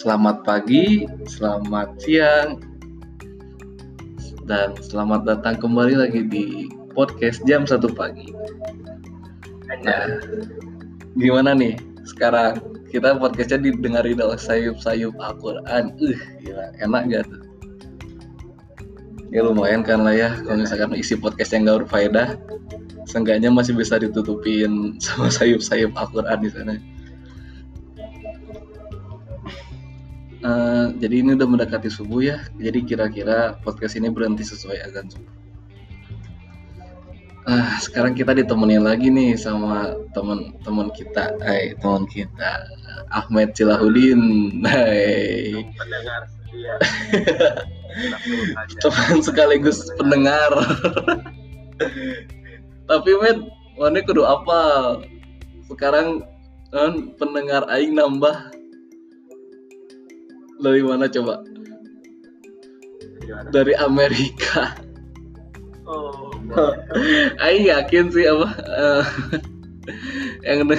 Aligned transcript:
Selamat 0.00 0.40
pagi, 0.48 1.04
selamat 1.28 2.00
siang, 2.00 2.56
dan 4.48 4.72
selamat 4.80 5.28
datang 5.28 5.60
kembali 5.60 5.92
lagi 6.00 6.24
di 6.24 6.72
podcast 6.96 7.44
jam 7.44 7.68
satu 7.68 7.92
pagi. 7.92 8.32
Nah, 9.84 10.24
gimana 11.20 11.52
nih 11.52 11.76
sekarang 12.08 12.64
kita 12.88 13.20
podcastnya 13.20 13.60
didengarin 13.60 14.24
oleh 14.24 14.40
sayup-sayup 14.40 15.12
Al-Quran. 15.20 15.92
Uh, 16.00 16.16
gila, 16.48 16.72
enak 16.80 17.02
gak 17.12 17.28
tuh? 17.28 17.44
Ya 19.28 19.44
lumayan 19.44 19.84
kan 19.84 20.00
lah 20.00 20.16
ya, 20.16 20.32
kalau 20.48 20.64
misalkan 20.64 20.96
isi 20.96 21.12
podcast 21.12 21.52
yang 21.52 21.68
gak 21.68 21.84
berfaedah, 21.84 22.40
seenggaknya 23.04 23.52
masih 23.52 23.76
bisa 23.76 24.00
ditutupin 24.00 24.96
sama 25.04 25.28
sayup-sayup 25.28 25.92
Al-Quran 25.92 26.40
di 26.40 26.48
sana. 26.48 26.80
Uh, 30.40 30.96
jadi 30.96 31.20
ini 31.20 31.36
udah 31.36 31.48
mendekati 31.48 31.92
subuh 31.92 32.24
ya. 32.24 32.38
Jadi 32.56 32.84
kira-kira 32.88 33.60
podcast 33.60 34.00
ini 34.00 34.08
berhenti 34.08 34.40
sesuai 34.40 34.80
azan 34.88 35.12
subuh. 35.12 35.40
Uh, 37.48 37.72
sekarang 37.80 38.12
kita 38.12 38.36
ditemenin 38.36 38.84
lagi 38.84 39.08
nih 39.08 39.32
sama 39.36 39.96
teman-teman 40.12 40.92
kita, 40.92 41.34
hai 41.40 41.72
teman 41.80 42.04
kita 42.04 42.68
Ahmed 43.10 43.56
Cilahudin, 43.56 44.20
hai. 44.68 45.64
pendengar 45.74 46.22
setia. 46.30 46.74
teman 48.84 49.18
sekaligus 49.24 49.88
pendengar. 49.98 50.52
Tapi 52.86 53.10
Med, 53.18 53.38
mana 53.80 53.98
kudu 54.04 54.22
apa? 54.22 54.60
Sekarang 55.66 56.22
kan 56.70 57.14
pendengar 57.18 57.66
aing 57.72 57.98
nambah 57.98 58.49
dari 60.60 60.82
mana 60.84 61.08
coba? 61.08 61.44
Gimana? 63.24 63.48
Dari 63.50 63.74
Amerika. 63.80 64.76
Oh, 65.88 66.30
Aing 67.44 67.66
yakin 67.66 68.14
sih 68.14 68.26
apa 68.30 68.48
eh, 68.62 69.04
yang 70.46 70.70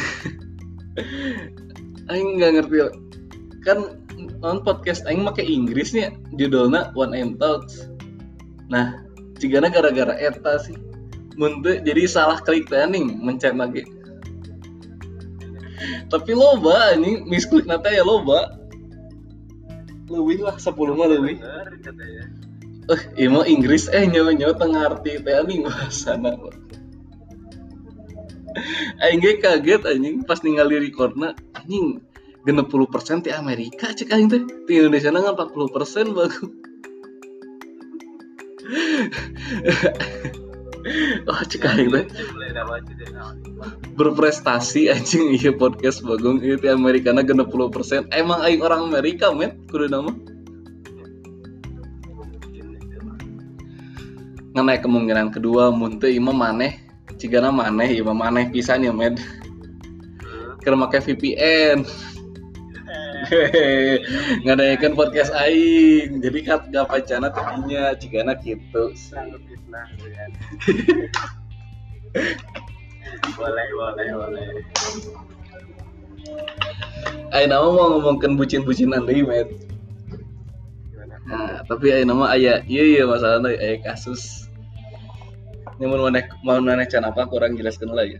Aing 2.07 2.29
nggak 2.39 2.51
ngerti 2.59 2.77
kan 3.67 3.99
on 4.41 4.63
podcast 4.63 5.03
Aing 5.05 5.23
make 5.23 5.43
Inggrisnya 5.43 6.15
judulnya 6.35 6.95
One 6.95 7.15
M 7.15 7.35
Talks. 7.37 7.91
Nah, 8.71 9.03
cigana 9.37 9.67
gara-gara 9.67 10.15
eta 10.15 10.59
sih. 10.63 10.77
Muntu 11.35 11.79
jadi 11.83 12.07
salah 12.07 12.39
klik 12.43 12.67
training 12.67 13.19
mencet 13.23 13.55
lagi. 13.55 13.83
Tapi 16.11 16.31
loba 16.35 16.93
ini 16.95 17.25
misklik 17.25 17.65
nata 17.65 17.89
ya 17.89 18.05
loba. 18.05 18.60
Lebih 20.11 20.43
lah 20.43 20.59
10 20.59 20.99
mah 20.99 21.07
lebih. 21.07 21.39
Bener 21.39 21.79
katanya. 21.79 22.27
Eh, 22.91 23.01
iya 23.15 23.39
Inggris 23.47 23.87
eh 23.87 24.03
nyawa 24.03 24.35
nyawa 24.35 24.53
tengah 24.59 24.91
arti 24.91 25.23
teh 25.23 25.31
anjing 25.31 25.63
bahasana. 25.63 26.35
Aing 29.07 29.23
ge 29.23 29.39
kaget 29.39 29.87
anjing 29.87 30.27
pas 30.27 30.43
ningali 30.43 30.75
recordna 30.75 31.31
anjing 31.55 32.03
genep 32.43 32.67
puluh 32.67 32.91
persen 32.91 33.23
ti 33.23 33.31
Amerika 33.31 33.95
cek 33.95 34.11
aing 34.11 34.27
teh 34.27 34.43
di 34.67 34.73
Indonesia 34.81 35.13
nang 35.13 35.37
40 35.39 35.71
persen 35.71 36.11
bagus. 36.11 36.51
oh 41.29 41.41
cek 41.45 41.65
aing 41.65 41.89
teh 41.93 42.05
naon. 43.13 43.35
berprestasi 43.95 44.89
anjing 44.89 45.37
iya 45.37 45.53
podcast 45.53 46.01
bagong. 46.01 46.41
Itu 46.41 46.65
Amerika 46.69 47.13
na 47.13 47.21
genep 47.21 47.53
puluh 47.53 47.69
persen. 47.69 48.09
Emang 48.09 48.41
aing 48.41 48.65
orang 48.65 48.89
Amerika 48.89 49.29
men 49.29 49.61
kudu 49.69 49.87
nama? 49.91 50.11
Ngenaik 54.51 54.83
kemungkinan 54.83 55.31
kedua 55.31 55.71
muntah 55.71 56.11
ima 56.11 56.33
maneh. 56.33 56.81
Cigana 57.21 57.53
maneh 57.53 58.01
ima 58.01 58.11
maneh 58.17 58.49
pisan 58.49 58.81
ya 58.81 58.91
med 58.91 59.21
karena 60.61 60.77
make 60.85 61.01
VPN 61.01 61.81
ngadayakan 64.43 64.93
podcast 64.93 65.31
aing 65.31 66.19
jadi 66.19 66.39
kat 66.43 66.61
gak 66.71 66.87
pacana 66.91 67.31
tadinya 67.31 67.95
cigana 67.95 68.35
gitu 68.43 68.91
Sanggup 68.95 69.39
fitnah 69.47 69.87
ya. 70.03 70.25
Boleh, 73.39 73.67
boleh, 73.71 74.07
boleh. 74.11 74.47
aing 77.31 77.49
nama 77.49 77.67
mau 77.71 77.97
ngomongkan 77.97 78.35
bucin-bucinan 78.35 79.07
deui 79.07 79.23
med 79.23 79.47
Gimana? 80.91 81.15
nah, 81.23 81.63
tapi 81.65 81.95
aing 81.95 82.07
nama 82.11 82.35
aya 82.35 82.59
iya 82.67 82.83
iya 82.83 83.03
masalahnya 83.07 83.55
aya 83.55 83.79
kasus 83.79 84.51
ini 85.79 85.87
mau 85.87 86.03
maneh 86.03 86.27
mau 86.43 86.59
maneh 86.59 86.85
can 86.85 87.07
apa 87.07 87.25
kurang 87.31 87.55
jelaskan 87.55 87.95
lah 87.95 88.03
ya 88.03 88.19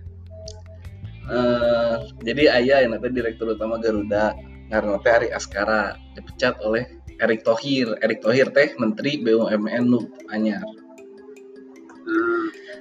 Eh, 1.31 1.95
jadi 2.28 2.43
ayah 2.59 2.78
yang 2.83 2.91
nanti 2.97 3.07
direktur 3.13 3.55
utama 3.55 3.79
Garuda 3.79 4.35
karena 4.71 4.95
teh 5.03 5.11
Ari 5.11 5.29
Askara 5.35 5.99
dipecat 6.15 6.55
oleh 6.63 6.87
Erick 7.19 7.43
Thohir. 7.43 7.99
Erick 7.99 8.23
Thohir 8.23 8.47
teh 8.55 8.71
Menteri 8.79 9.19
BUMN 9.19 9.83
nu 9.83 10.07
anyar. 10.31 10.63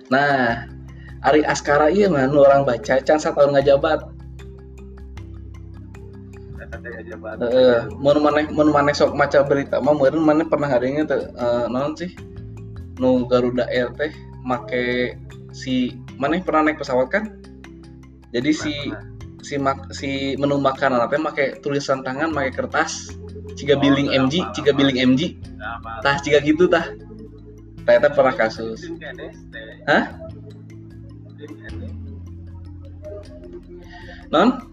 Nah 0.09 0.65
Ari 1.27 1.43
Askara 1.45 1.91
iya 1.91 2.07
mah 2.09 2.31
nu 2.31 2.47
orang 2.47 2.63
baca 2.65 3.03
can 3.03 3.19
satahun 3.19 3.59
ngajabat. 3.59 4.01
Heeh, 6.81 7.91
mun 7.99 8.23
maneh 8.25 8.47
mun 8.49 8.71
maneh 8.73 8.95
sok 8.95 9.13
maca 9.13 9.45
berita 9.45 9.83
mah 9.83 9.93
meureun 9.93 10.25
maneh 10.25 10.47
pernah 10.47 10.71
ngadengnya 10.71 11.05
teh 11.05 11.21
eh, 11.29 11.67
naon 11.69 11.93
sih? 11.99 12.15
Nu 12.97 13.27
Garuda 13.27 13.67
Air 13.69 13.93
teh 13.99 14.15
make 14.47 15.19
si 15.51 15.99
maneh 16.17 16.41
pernah 16.41 16.71
naik 16.71 16.81
pesawat 16.81 17.11
kan? 17.13 17.37
Jadi 18.31 18.51
si 18.55 18.73
si 19.43 19.55
mak 19.57 19.93
si 19.93 20.37
menu 20.37 20.57
makanan 20.61 21.09
teh 21.09 21.21
make 21.21 21.61
tulisan 21.65 22.05
tangan 22.05 22.31
make 22.33 22.53
kertas 22.55 23.13
ciga 23.59 23.77
Oh, 23.77 23.81
billing 23.83 24.09
MG 24.13 24.35
apa, 24.41 24.53
ciga 24.57 24.71
apa. 24.73 24.79
billing 24.79 24.99
MG 25.01 25.21
tah 26.05 26.17
ciga 26.23 26.39
gitu 26.45 26.65
tah 26.71 26.87
ternyata 27.85 28.09
pernah 28.13 28.35
kasus. 28.37 28.87
Hah? 29.89 30.05
Non 34.31 34.71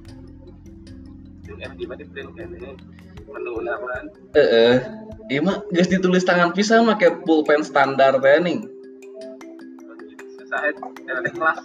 naman. 3.67 4.03
eh 4.37 4.77
iya 5.27 5.39
mah 5.43 5.59
geus 5.73 5.91
ditulis 5.91 6.23
tangan 6.23 6.55
pisan 6.55 6.87
make 6.87 7.07
pulpen 7.27 7.61
standar 7.65 8.15
teh 8.21 8.39
ning 8.39 8.63
Saya 10.47 10.71
kelas 11.35 11.59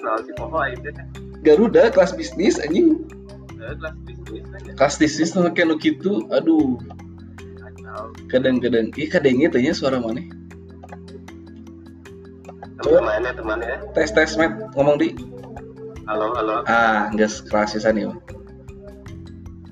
kelas 0.00 0.20
sih 0.24 0.34
pokok 0.40 0.64
itu 0.72 0.88
teh. 0.88 1.06
Garuda 1.42 1.90
kelas 1.90 2.14
bisnis 2.14 2.56
anjing. 2.62 3.02
Eh, 3.58 3.74
Kelas 3.78 3.94
bisnis 4.06 4.42
kelas 4.78 4.94
bisnis 4.98 5.30
make 5.34 5.62
nu 5.66 5.74
kitu 5.78 6.26
aduh. 6.30 6.78
Kadang-kadang 8.32 8.88
ih 8.96 9.08
kadangnya 9.10 9.52
tanya 9.52 9.76
suara 9.76 10.00
mana? 10.00 10.22
Temannya 12.82 13.30
temannya. 13.36 13.76
tes 13.94 14.10
tes 14.10 14.34
met 14.34 14.50
ngomong 14.74 14.96
di. 14.98 15.14
Halo, 16.02 16.34
halo. 16.34 16.66
ah 16.66 17.06
nggak 17.14 17.30
keras 17.46 17.78
ya 17.78 17.94
nih 17.94 18.10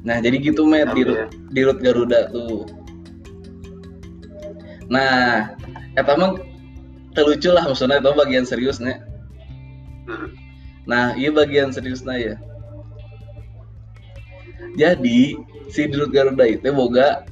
nah 0.00 0.16
jadi 0.22 0.40
gitu 0.40 0.62
met 0.64 0.86
di, 0.96 1.02
Oke. 1.04 1.26
di 1.52 1.60
rut 1.66 1.82
Garuda 1.82 2.30
tuh. 2.32 2.64
Nah 4.88 5.50
eta 5.98 6.14
mah 6.16 6.38
terlucu 7.12 7.50
lah 7.52 7.66
maksudnya 7.66 7.98
itu 8.00 8.10
bagian 8.14 8.46
seriusnya 8.46 9.02
Hmm. 10.08 10.32
Nah 10.90 11.14
iya 11.14 11.30
bagian 11.30 11.70
seriusnya 11.70 12.14
ya 12.18 12.34
jadi 14.74 15.38
si 15.70 15.86
di 15.86 15.94
rut 15.94 16.10
Garuda 16.10 16.50
itu 16.50 16.66
boga 16.74 17.22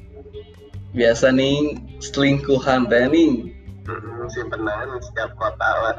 biasa 0.94 1.34
nih 1.34 1.74
selingkuhan 1.98 2.86
teh 2.86 3.10
nih 3.10 3.50
simpenan 4.30 4.94
setiap 5.02 5.34
kota 5.34 5.70
lah 5.82 5.98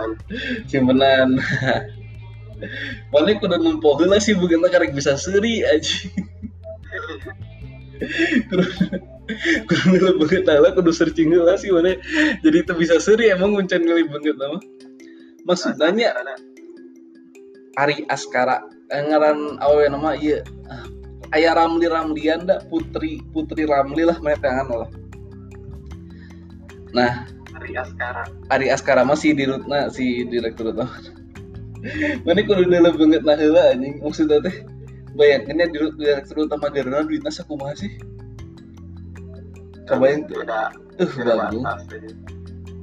simpenan 0.71 1.35
Mana 3.11 3.39
kudu 3.39 3.55
nempoh 3.55 3.95
heula 3.99 4.19
sih 4.19 4.35
bukan 4.35 4.63
karek 4.67 4.91
bisa 4.91 5.15
seri 5.15 5.63
aja. 5.63 5.95
kudu 8.49 8.63
kudu 9.67 9.83
ngeuleuh 9.93 10.15
banget 10.19 10.43
lah 10.47 10.71
kudu 10.75 10.91
searching 10.91 11.31
heula 11.31 11.55
sih 11.55 11.71
mana. 11.71 11.95
Jadi 12.43 12.57
itu 12.63 12.73
bisa 12.75 12.99
seri 12.99 13.31
emang 13.31 13.55
nguncen 13.55 13.83
ngeuleuh 13.83 14.07
banget 14.11 14.35
nama. 14.35 14.59
Maksudnya 15.47 16.11
Ari 17.79 18.03
Askara 18.11 18.59
eh, 18.91 19.01
ngaran 19.07 19.55
awewe 19.63 19.87
nama 19.87 20.11
ieu 20.19 20.43
ah, 20.67 20.83
aya 21.31 21.55
Ramli 21.55 21.87
Ramlian 21.87 22.43
da 22.43 22.59
Putri 22.67 23.23
Putri 23.31 23.63
Ramli 23.63 24.03
lah 24.03 24.19
mereka 24.19 24.67
lah. 24.67 24.91
Nah, 26.91 27.23
Ari 27.55 27.79
Askara 27.79 28.27
Ari 28.51 28.67
Askara 28.67 29.07
mah 29.07 29.15
si 29.15 29.31
dirutna 29.31 29.87
si 29.87 30.27
direktur 30.27 30.75
utama. 30.75 30.91
Mana 32.27 32.43
kudu 32.43 32.67
dalam 32.67 32.91
banget 32.99 33.23
nah 33.23 33.39
heula 33.39 33.71
anjing 33.71 34.03
maksudnya 34.03 34.43
teh 34.43 34.67
bayangkeun 35.15 35.63
ya 35.63 35.67
dirut 35.71 35.95
direktur 35.95 36.43
utama 36.43 36.67
Garuda 36.67 37.07
duitna 37.07 37.31
sakumaha 37.31 37.71
sih? 37.79 37.95
kebayang 39.89 40.21
tuh 40.29 40.45
uh 40.45 41.11
beda 41.17 41.33
bagus 41.33 41.63
aja. 41.89 42.09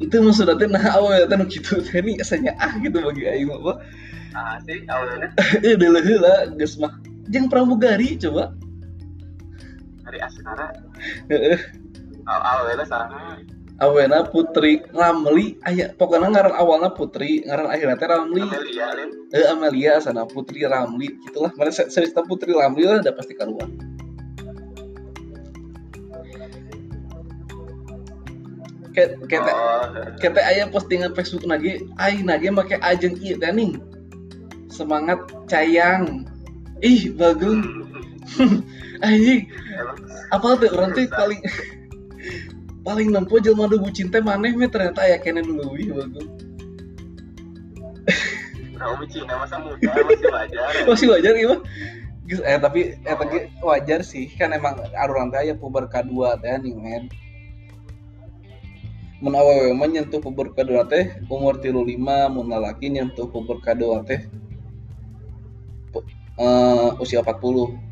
itu 0.03 0.17
maksudnya 0.19 0.55
teh 0.59 0.69
nah 0.69 0.85
awal 0.99 1.23
teh 1.25 1.37
nu 1.39 1.47
kitu 1.47 1.79
teh 1.87 2.03
ini 2.03 2.19
asanya 2.19 2.53
ah 2.59 2.75
gitu 2.83 2.99
bagi 2.99 3.31
aing 3.31 3.47
mah 3.47 3.79
Ah 4.37 4.61
sih 4.69 4.85
awalnya 4.85 5.33
eh 5.65 5.81
deuleu 5.81 6.05
heula 6.05 6.45
geus 6.61 6.77
mah 6.77 6.93
jeung 7.33 7.49
pramugari 7.49 8.21
coba 8.21 8.53
dari 10.05 10.19
aw 12.29 12.41
awalnya 12.45 12.85
sana 12.85 13.41
awena 13.81 14.29
Putri 14.29 14.85
Ramli 14.93 15.57
aya 15.65 15.89
pokoknya 15.97 16.29
ngaran 16.33 16.55
awalnya 16.55 16.93
Putri 16.93 17.49
ngaran 17.49 17.73
akhirnya 17.73 17.97
teh 17.97 18.09
Ramli 18.13 18.45
Amelia 18.45 18.89
eh 19.33 19.47
Amelia 19.49 19.93
sana 20.05 20.29
Putri 20.29 20.69
Ramli 20.69 21.17
gitulah 21.25 21.53
mana 21.57 21.73
cerita 21.73 22.21
Putri 22.25 22.53
Ramli 22.53 22.85
lah 22.85 23.01
udah 23.01 23.15
pasti 23.17 23.33
keluar 23.33 23.69
kayak 28.97 29.17
kayak 29.29 29.43
teh- 29.45 29.57
oh 29.57 29.85
kayak 30.21 30.33
teh 30.37 30.45
aya 30.45 30.63
postingan 30.69 31.13
Facebook 31.13 31.45
lagi 31.45 31.85
ai 32.01 32.21
nage 32.21 32.49
make 32.49 32.77
ajeng 32.81 33.17
teh 33.17 33.53
ning 33.53 33.77
semangat 34.77 35.25
cayang. 35.49 36.29
Ih 36.85 37.09
bagus 37.17 37.65
anjing. 39.07 39.49
Emang 39.49 39.99
apa 40.29 40.47
tuh 40.61 40.69
orang 40.77 40.91
tuh 40.93 41.09
paling 41.09 41.41
paling 42.87 43.09
nempo 43.11 43.41
jelema 43.43 43.67
nu 43.67 43.83
bucin 43.83 44.13
teh 44.13 44.23
maneh 44.23 44.55
me 44.55 44.71
ternyata 44.71 45.03
aya 45.03 45.19
kene 45.19 45.43
nu 45.43 45.59
leuwih 45.59 45.91
bagus 45.91 46.27
kamu 48.79 49.05
Cina 49.11 49.35
masa 49.41 49.57
muda 49.59 49.91
masih 50.07 50.31
wajar. 50.31 50.53
Ya. 50.53 50.87
masih 50.91 51.07
wajar 51.11 51.35
iya 51.35 51.55
eh 52.47 52.59
tapi 52.59 52.81
eh 52.95 53.17
tapi 53.17 53.37
wajar 53.63 54.01
sih 54.07 54.31
kan 54.35 54.55
emang 54.55 54.79
aruran 54.95 55.35
teh 55.35 55.43
aya 55.43 55.55
puber 55.59 55.91
kadua 55.91 56.39
teh 56.39 56.55
nih 56.59 56.75
men. 56.75 57.05
Mun 59.17 59.33
awewe 59.33 59.73
mah 59.73 59.89
nyentuh 59.89 60.21
puber 60.21 60.53
kadua 60.53 60.85
teh 60.87 61.09
umur 61.33 61.57
35 61.59 61.99
mun 62.31 62.47
lalaki 62.53 62.93
nyentuh 62.93 63.27
puber 63.31 63.59
kadua 63.65 64.05
teh 64.05 64.23
eh, 66.41 66.89
usia 67.03 67.21
40 67.25 67.87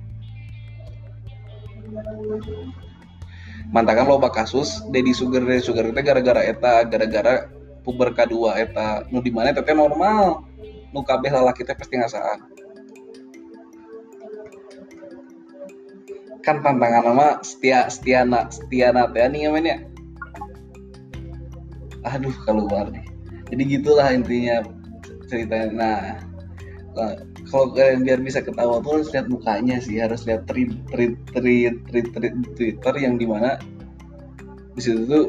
mantakan 3.74 4.06
loba 4.06 4.30
kasus 4.30 4.84
Dedi 4.94 5.10
Sugar 5.10 5.42
Dedi 5.42 5.62
Sugar 5.64 5.88
teh 5.90 6.04
gara-gara 6.04 6.42
eta 6.44 6.84
gara-gara 6.86 7.50
puber 7.84 8.14
kadua 8.14 8.56
eta 8.56 9.04
nu 9.10 9.20
di 9.20 9.34
mana 9.34 9.50
eta 9.50 9.66
teh 9.66 9.74
normal. 9.76 10.46
Nu 10.94 11.02
kabeh 11.02 11.26
lalaki 11.26 11.66
teh 11.66 11.74
pasti 11.74 11.98
ngasaan. 11.98 12.38
Kan 16.44 16.62
tantangan 16.62 17.02
nama 17.02 17.26
setia 17.42 17.90
setiana 17.90 18.46
setiana 18.52 19.10
teh 19.10 19.26
nih 19.26 19.50
namanya 19.50 19.76
aduh 22.04 22.36
keluar 22.44 22.92
nih 22.92 23.00
jadi 23.48 23.62
gitulah 23.80 24.08
intinya 24.12 24.60
ceritanya. 25.28 26.20
Nah, 26.94 27.16
kalau 27.48 27.72
kalian 27.76 28.02
biar 28.04 28.20
bisa 28.24 28.40
ketawa 28.40 28.80
tuh 28.80 29.00
harus 29.00 29.08
lihat 29.12 29.26
mukanya 29.28 29.76
sih 29.80 30.00
harus 30.00 30.24
lihat 30.24 30.48
tweet 30.48 30.72
tweet 30.88 31.14
tweet 31.32 31.76
tweet 31.88 32.06
tweet 32.12 32.34
Twitter 32.56 32.94
yang 32.96 33.20
di 33.20 33.26
mana 33.28 33.60
di 34.74 34.80
situ 34.80 35.04
tuh 35.04 35.24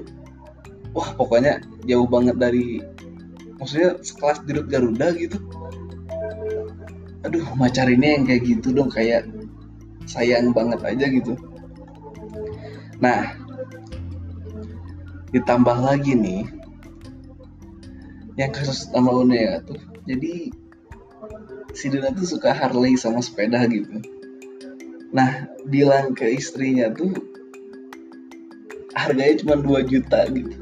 wah 0.96 1.12
pokoknya 1.14 1.60
jauh 1.84 2.08
banget 2.08 2.40
dari 2.40 2.80
maksudnya 3.60 4.00
sekelas 4.00 4.44
dirut 4.48 4.68
Garuda 4.72 5.12
gitu. 5.16 5.38
Aduh 7.28 7.46
macar 7.60 7.90
ini 7.92 8.16
yang 8.20 8.24
kayak 8.24 8.44
gitu 8.48 8.72
dong 8.72 8.88
kayak 8.88 9.28
sayang 10.08 10.56
banget 10.56 10.80
aja 10.88 11.06
gitu. 11.12 11.36
Nah 13.04 13.36
ditambah 15.36 15.78
lagi 15.84 16.16
nih 16.16 16.48
yang 18.40 18.52
kasus 18.56 18.88
sama 18.88 19.12
Unea 19.12 19.60
tuh 19.68 19.80
jadi 20.08 20.52
si 21.76 21.92
Dina 21.92 22.10
tuh 22.16 22.24
suka 22.24 22.56
Harley 22.56 22.96
sama 22.96 23.20
sepeda 23.20 23.68
gitu. 23.68 24.00
Nah 25.12 25.52
bilang 25.68 26.16
ke 26.16 26.24
istrinya 26.40 26.88
tuh 26.96 27.12
harganya 28.96 29.44
cuma 29.44 29.56
2 29.60 29.92
juta 29.92 30.24
gitu. 30.32 30.56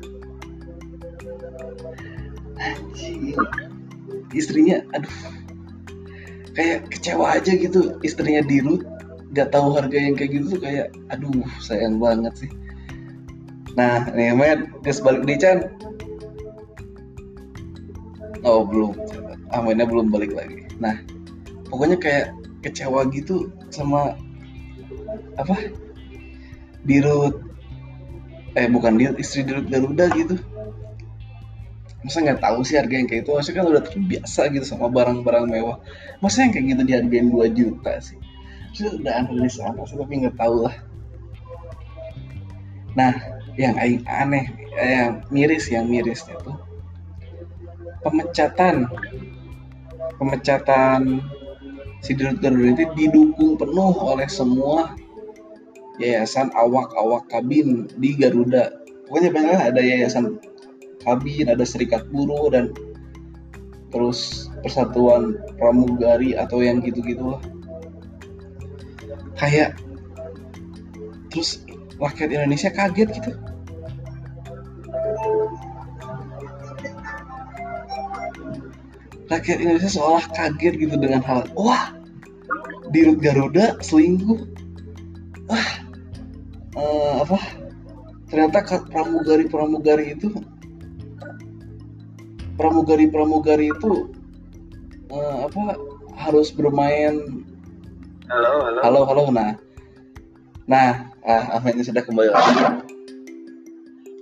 Anjing 2.57 3.37
istrinya 4.33 4.81
aduh. 4.97 5.13
Kayak 6.53 6.89
kecewa 6.89 7.37
aja 7.37 7.53
gitu 7.53 7.97
istrinya 8.01 8.41
dirut 8.45 8.81
nggak 9.33 9.49
tahu 9.53 9.73
harga 9.77 9.97
yang 9.97 10.13
kayak 10.17 10.37
gitu 10.37 10.57
tuh 10.57 10.61
kayak 10.65 10.89
aduh 11.13 11.45
sayang 11.61 12.01
banget 12.01 12.33
sih. 12.45 12.51
Nah 13.77 14.09
nih 14.09 14.33
men 14.33 14.73
gas 14.81 14.97
balik 14.97 15.29
di 15.29 15.37
Chan. 15.37 15.69
Oh 18.41 18.65
belum. 18.65 18.97
Amannya 19.53 19.85
belum 19.85 20.09
balik 20.09 20.33
lagi 20.33 20.62
nah 20.81 20.95
pokoknya 21.69 21.97
kayak 21.97 22.27
kecewa 22.63 23.05
gitu 23.11 23.51
sama 23.69 24.15
apa? 25.35 25.55
Dirut 26.87 27.43
eh 28.53 28.69
bukan 28.69 28.95
dirut 28.95 29.17
istri 29.19 29.43
dirut 29.43 29.67
Garuda 29.67 30.07
gitu. 30.15 30.39
Masa 32.03 32.19
nggak 32.19 32.43
tahu 32.43 32.59
sih 32.67 32.75
harga 32.75 32.95
yang 32.99 33.07
kayak 33.07 33.23
itu 33.23 33.31
maksudnya 33.31 33.57
kan 33.63 33.67
udah 33.71 33.83
terbiasa 33.83 34.41
gitu 34.51 34.65
sama 34.67 34.91
barang-barang 34.91 35.45
mewah. 35.47 35.77
Masa 36.19 36.43
yang 36.43 36.51
kayak 36.51 36.65
gitu 36.75 36.81
dihargain 36.83 37.27
2 37.31 37.57
juta 37.57 37.93
sih? 38.03 38.19
Maksudnya 38.71 38.91
udah 38.99 39.13
analis 39.23 39.55
apa 39.63 39.81
sih? 39.87 39.95
Tapi 39.95 40.13
nggak 40.23 40.35
tahu 40.35 40.67
lah. 40.67 40.75
Nah 42.93 43.13
yang 43.55 43.77
aneh 43.77 44.45
eh, 44.77 44.89
yang 44.97 45.21
miris 45.29 45.69
yang 45.69 45.85
mirisnya 45.85 46.33
tuh 46.41 46.57
pemecatan 48.01 48.89
pemecatan 50.23 51.19
si 51.99 52.15
Garuda 52.15 52.47
itu 52.47 52.87
didukung 52.95 53.59
penuh 53.59 53.91
oleh 53.99 54.27
semua 54.31 54.95
yayasan 55.99 56.47
awak-awak 56.55 57.27
kabin 57.27 57.91
di 57.99 58.15
Garuda. 58.15 58.71
Pokoknya 59.05 59.29
banyak 59.35 59.59
ada 59.75 59.81
yayasan 59.83 60.39
kabin 61.03 61.51
ada 61.51 61.67
serikat 61.67 62.07
buruh 62.09 62.47
dan 62.47 62.71
terus 63.91 64.49
persatuan 64.63 65.37
pramugari 65.59 66.33
atau 66.33 66.63
yang 66.63 66.79
gitu-gitu 66.79 67.35
lah. 67.35 67.41
Kayak 69.35 69.75
terus 71.29 71.61
rakyat 71.99 72.31
Indonesia 72.31 72.71
kaget 72.71 73.09
gitu 73.19 73.31
rakyat 79.33 79.57
Indonesia 79.65 79.89
seolah 79.89 80.25
kaget 80.37 80.77
gitu 80.77 80.95
dengan 80.95 81.25
hal 81.25 81.49
wah 81.57 81.97
dirut 82.93 83.17
Garuda 83.17 83.81
selingkuh. 83.81 84.45
Wah 85.49 85.69
eh, 86.77 87.13
apa? 87.25 87.39
Ternyata 88.29 88.59
ka- 88.61 88.87
pramugari-pramugari 88.89 90.13
itu 90.13 90.29
pramugari-pramugari 92.57 93.73
itu 93.73 94.13
eh, 95.09 95.37
apa 95.49 95.77
harus 96.13 96.53
bermain. 96.53 97.41
Halo 98.29 98.51
halo. 98.69 98.79
Halo 98.85 99.01
halo 99.09 99.23
nah. 99.33 99.57
Nah 100.69 101.09
ah 101.25 101.57
Ahmednya 101.57 101.83
sudah 101.89 102.05
kembali 102.05 102.29
lagi. 102.29 102.53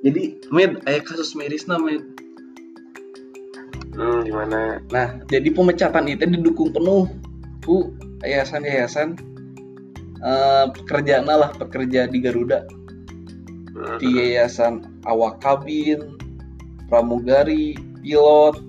Jadi 0.02 0.24
Med 0.50 0.82
ayah 0.90 1.06
kasus 1.06 1.38
mirisna 1.38 1.78
Med 1.78 2.11
hmm, 3.96 4.20
gimana? 4.28 4.80
Nah 4.92 5.20
jadi 5.28 5.50
pemecatan 5.52 6.08
itu 6.08 6.24
didukung 6.28 6.72
penuh 6.72 7.08
ku 7.62 7.94
yayasan-yayasan 8.26 9.18
eh 10.22 10.66
pekerjaan 10.76 11.26
lah 11.26 11.52
pekerja 11.58 12.06
di 12.08 12.22
Garuda. 12.22 12.66
Hmm, 13.72 13.98
di 13.98 14.08
yayasan 14.20 15.02
awak 15.08 15.42
kabin 15.42 16.20
pramugari 16.92 17.74
pilot 18.04 18.60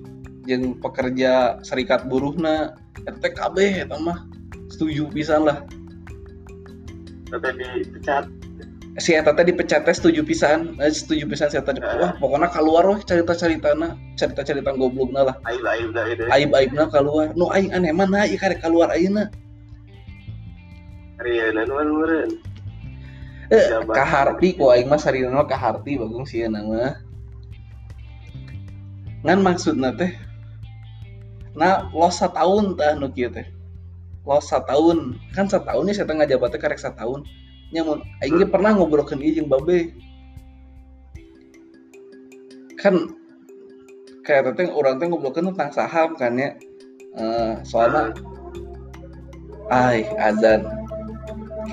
jeung 0.46 0.78
pekerja 0.78 1.58
serikat 1.62 2.06
buruhna 2.06 2.74
kabeh 3.06 3.86
eta 3.86 3.98
mah. 3.98 4.26
Setuju 4.72 5.12
pisan 5.12 5.44
lah. 5.44 5.62
Tapi 7.28 7.64
dipecat 7.80 8.28
si 9.00 9.16
eta 9.16 9.32
teh 9.32 9.48
dipecat 9.48 9.88
teh 9.88 9.94
setuju 9.96 10.20
pisan 10.20 10.76
eh, 10.76 10.92
setuju 10.92 11.24
pisan 11.24 11.48
si 11.48 11.56
eta 11.56 11.72
wah 11.96 12.12
pokoknya 12.20 12.52
keluar 12.52 12.84
weh 12.92 13.00
cerita-ceritana 13.00 13.96
cerita-cerita 14.20 14.76
goblokna 14.76 15.32
lah. 15.32 15.36
Aib 15.48 15.64
aib 15.64 15.88
dah 15.96 16.04
itu 16.12 16.22
aib-aibna 16.28 16.84
keluar. 16.92 17.32
Nu 17.32 17.48
aing 17.48 17.72
aneh 17.72 17.88
mana 17.96 18.28
ieu 18.28 18.36
karek 18.36 18.60
keluar 18.60 18.92
ayeuna. 18.92 19.32
Ria 21.24 21.56
dan 21.56 21.72
waluran 21.72 22.36
eh 23.48 23.64
Jabat. 23.68 23.94
kaharti 23.96 24.48
ku 24.60 24.68
aing 24.68 24.88
mah 24.92 25.00
sarina 25.00 25.32
mah 25.32 25.48
kaharti 25.48 25.96
bagung 25.96 26.28
sieun 26.28 26.52
mah. 26.52 27.00
Ngan 29.24 29.38
maksudna 29.40 29.96
teh 29.96 30.12
nah 31.56 31.88
los 31.96 32.20
sataun 32.20 32.76
tah 32.76 32.92
nu 32.92 33.08
kieu 33.08 33.32
teh. 33.32 33.48
Los 34.28 34.52
sataun 34.52 35.16
kan 35.32 35.48
sataun 35.48 35.88
nih 35.88 35.96
saya 35.96 36.04
tengah 36.04 36.28
jabatnya 36.28 36.60
karek 36.60 36.76
sataun 36.76 37.24
nyamun 37.72 38.04
aing 38.20 38.36
pernah 38.52 38.76
ngobrolkan 38.76 39.18
ieu 39.20 39.40
jeung 39.40 39.48
babe. 39.48 39.96
Kan 42.76 43.16
kayak 44.22 44.54
teh 44.54 44.68
orang 44.68 45.00
teh 45.00 45.08
ngobrolkan 45.08 45.50
tentang 45.50 45.72
saham 45.72 46.14
kan 46.14 46.36
ya. 46.36 46.52
Uh, 47.16 47.56
soalnya 47.64 48.12
ay 49.72 50.04
azan. 50.20 50.68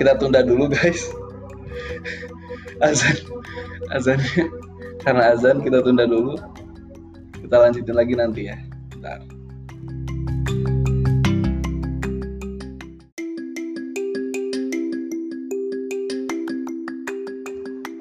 Kita 0.00 0.16
tunda 0.16 0.40
dulu 0.40 0.72
guys. 0.72 1.08
Azan. 2.88 3.16
Azannya 3.92 4.48
karena 5.04 5.36
azan 5.36 5.60
kita 5.60 5.84
tunda 5.84 6.08
dulu. 6.08 6.40
Kita 7.36 7.56
lanjutin 7.60 7.96
lagi 7.96 8.14
nanti 8.16 8.42
ya. 8.48 8.56
Bentar. 8.92 9.39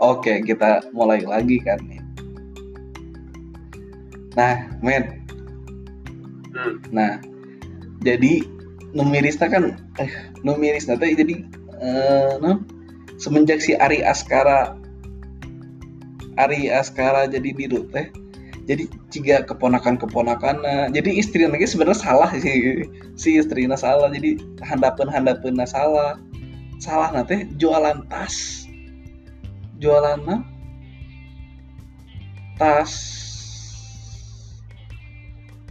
Oke, 0.10 0.42
kita 0.42 0.90
mulai 0.90 1.22
lagi 1.22 1.62
kan 1.62 1.78
nih. 1.86 2.02
Nah, 4.34 4.56
men, 4.82 5.20
Hmm. 6.50 6.82
Nah, 6.90 7.22
jadi 8.02 8.42
numirisnya 8.98 9.48
kan 9.54 9.78
eh 10.02 10.12
numirisnya 10.42 10.98
teh 10.98 11.14
jadi 11.14 11.46
eh 11.78 12.42
non, 12.42 12.66
semenjak 13.22 13.62
si 13.62 13.78
Ari 13.78 14.02
Askara 14.02 14.74
Ari 16.42 16.74
Askara 16.74 17.30
jadi 17.30 17.54
dirut 17.54 17.94
teh 17.94 18.10
jadi 18.66 18.90
jika 19.14 19.46
keponakan-keponakan 19.46 20.66
jadi 20.90 21.10
istri 21.10 21.46
lagi 21.46 21.70
sebenarnya 21.70 22.02
salah 22.02 22.30
sih 22.38 22.86
si 23.18 23.42
istrinya 23.42 23.74
salah. 23.74 24.14
Jadi 24.14 24.38
handapen 24.62 25.10
handapen 25.10 25.58
salah. 25.66 26.22
Salah 26.78 27.10
nanti 27.12 27.50
jualan 27.58 28.06
tas 28.14 28.69
jualan 29.80 30.44
tas. 32.60 32.94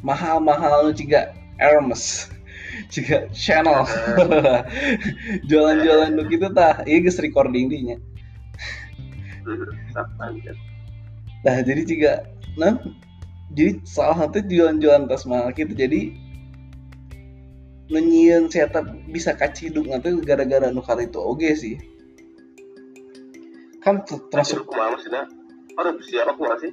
Mahal-mahal 0.00 0.90
juga. 0.96 1.36
Hermes. 1.58 2.30
Juga 2.94 3.26
channel. 3.34 3.82
Jualan-jualan 5.50 6.14
lu 6.14 6.22
gitu 6.30 6.46
tah. 6.54 6.86
Iya 6.86 7.02
guys 7.02 7.18
recording 7.18 7.66
dinya. 7.68 7.96
Nah 11.38 11.56
jadi 11.62 11.82
juga 11.86 12.12
nah 12.58 12.74
jadi 13.54 13.78
salah 13.86 14.26
satu 14.26 14.42
jualan-jualan 14.42 15.06
tas 15.06 15.22
mahal 15.24 15.54
gitu 15.54 15.70
jadi 15.72 16.10
nunyian 17.88 18.50
saya 18.50 18.68
bisa 19.08 19.32
kaciduk 19.32 19.88
nanti 19.88 20.12
gara-gara 20.26 20.68
nukar 20.68 21.00
itu 21.00 21.16
oke 21.16 21.46
sih 21.54 21.78
kan 23.88 23.96
maksudnya? 24.92 25.24
Korupsi 25.78 26.12
apa 26.20 26.54
sih? 26.60 26.70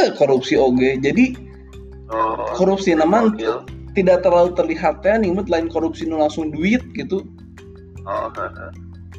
eh, 0.00 0.08
korupsi 0.16 0.54
oke 0.56 0.98
jadi 1.04 1.52
Oh, 2.12 2.36
korupsi 2.60 2.92
gokil. 2.92 3.64
tidak 3.96 4.20
terlalu 4.20 4.52
terlihat 4.52 5.00
ya 5.00 5.16
nih 5.16 5.32
Mut, 5.32 5.48
lain 5.48 5.72
korupsi 5.72 6.04
nu 6.04 6.20
langsung 6.20 6.52
duit 6.52 6.84
gitu. 6.92 7.24
Oh, 8.04 8.28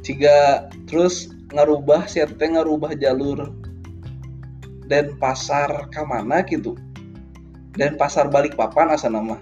jika 0.05 0.69
terus 0.85 1.33
ngarubah 1.55 2.05
si 2.05 2.21
teh 2.21 2.49
ngarubah 2.53 2.93
jalur 3.01 3.49
dan 4.85 5.17
pasar 5.17 5.89
ke 5.89 6.01
mana 6.05 6.45
gitu. 6.45 6.77
Dan 7.73 7.97
pasar 7.97 8.29
balik 8.29 8.53
papan 8.53 8.93
asa 8.93 9.09
nama. 9.09 9.41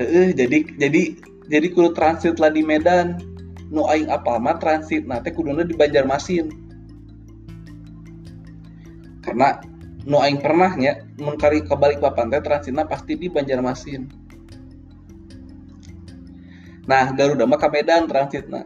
Heeh, 0.00 0.32
jadi 0.32 0.64
jadi 0.80 1.02
jadi 1.52 1.66
kudu 1.76 1.92
transit 1.92 2.40
lah 2.40 2.48
di 2.48 2.64
Medan 2.64 3.20
nu 3.70 3.86
aing 3.90 4.06
apal 4.10 4.38
mah 4.38 4.58
transit 4.58 5.02
nanti 5.06 5.34
kuduna 5.34 5.66
di 5.66 5.74
Banjarmasin 5.74 6.46
karena 9.26 9.58
nu 10.06 10.22
aing 10.22 10.38
pernahnya 10.38 11.02
mengkari 11.18 11.66
ke 11.66 11.74
balik 11.74 11.98
papan 11.98 12.30
teh 12.30 12.42
transitna 12.42 12.86
pasti 12.86 13.18
di 13.18 13.26
Banjarmasin 13.26 14.06
nah 16.86 17.10
Garuda 17.10 17.50
mah 17.50 17.58
ke 17.58 17.68
Medan 17.70 18.06
transitna 18.06 18.62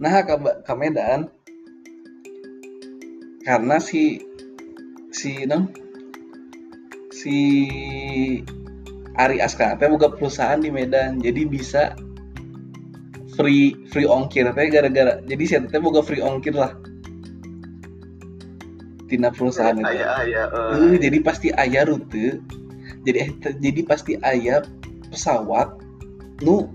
nah. 0.00 0.24
Ke, 0.24 0.34
Ba- 0.40 0.58
ke 0.64 0.72
Medan 0.72 1.28
karena 3.44 3.76
si 3.76 4.24
si 5.12 5.44
non 5.44 5.68
si 7.12 7.36
Ari 9.20 9.44
Askara 9.44 9.76
teh 9.76 9.92
buka 9.92 10.08
perusahaan 10.16 10.56
di 10.56 10.72
Medan 10.72 11.20
jadi 11.20 11.44
bisa 11.44 11.92
free 13.34 13.76
free 13.90 14.08
ongkir. 14.08 14.48
Teh 14.50 14.66
gara-gara 14.70 15.20
jadi 15.26 15.44
saya 15.46 15.60
teh 15.66 15.80
buka 15.82 16.02
free 16.02 16.22
ongkir 16.22 16.54
lah. 16.54 16.74
Tina 19.10 19.34
perusahaan 19.34 19.74
itu. 19.74 19.86
Aya, 19.86 20.06
aya, 20.22 20.42
Eh, 20.46 20.94
eh. 20.94 20.98
jadi 21.02 21.18
pasti 21.22 21.50
ayah 21.58 21.86
rute. 21.90 22.38
Jadi 23.02 23.18
eh, 23.18 23.30
jadi 23.58 23.80
pasti 23.82 24.14
ayah 24.22 24.62
pesawat 25.10 25.74
nu 26.46 26.70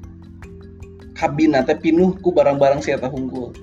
kabin 1.16 1.56
teh 1.64 1.78
pinuh 1.80 2.12
ku 2.20 2.36
barang-barang 2.36 2.84
saya 2.84 3.00
teh 3.00 3.12
unggul 3.12 3.56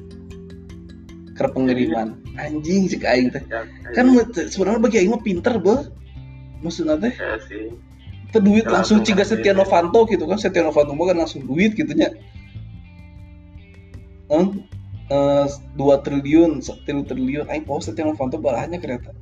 ke 1.37 1.45
pengiriman. 1.53 2.17
Anjing 2.41 2.89
cek 2.89 3.05
aing 3.05 3.29
teh. 3.29 3.45
Ya, 3.53 3.69
kan 3.93 4.09
sebenarnya 4.33 4.81
bagi 4.81 4.97
aing 5.05 5.13
mah 5.13 5.21
pinter 5.21 5.61
beuh. 5.61 5.93
Maksudnya 6.65 6.97
teh 6.97 7.13
ya 7.13 7.37
itu 8.33 8.41
duit 8.41 8.65
Ya, 8.65 8.81
langsung 8.81 9.05
ciga 9.05 9.29
ngasih. 9.29 9.45
Setia 9.45 9.53
Novanto 9.53 10.09
gitu 10.09 10.25
kan. 10.25 10.41
Setia 10.41 10.65
Novanto 10.65 10.97
mah 10.97 11.13
kan 11.13 11.21
langsung 11.21 11.45
duit 11.45 11.77
gitu 11.77 11.93
nya 11.93 12.09
eh, 12.09 12.17
eh, 12.17 12.32
dua 15.77 16.01
triliun 16.01 16.65
satu 16.65 17.05
triliun. 17.05 17.47
Aing 17.53 17.69
post 17.69 17.93
Setia 17.93 18.09
Novanto 18.09 18.41
balahnya 18.41 18.81
kereta. 18.81 19.13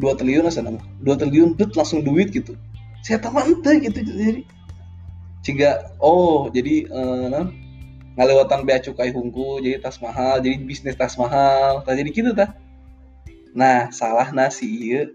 Dua 0.00 0.16
triliun 0.16 0.48
asa 0.48 0.64
nama 0.64 0.80
dua 1.04 1.16
triliun 1.16 1.56
bet 1.56 1.72
langsung 1.76 2.04
duit 2.04 2.32
gitu. 2.32 2.56
Saya 3.04 3.22
tahu 3.22 3.38
ente 3.38 3.72
gitu 3.86 4.02
jadi 4.02 4.42
ciga 5.46 5.94
oh 6.02 6.50
jadi 6.50 6.90
eh, 6.90 7.26
nah, 7.30 7.46
ngalewatan 8.18 8.66
bea 8.66 8.82
cukai 8.82 9.14
hungku 9.14 9.62
jadi 9.62 9.78
tas 9.78 10.02
mahal 10.02 10.42
jadi 10.42 10.58
bisnis 10.58 10.98
tas 10.98 11.14
mahal 11.14 11.86
tah 11.86 11.94
jadi 11.94 12.10
gitu 12.10 12.34
tah 12.34 12.50
nah 13.54 13.86
salah 13.94 14.34
nasi 14.34 14.66
iya 14.66 15.06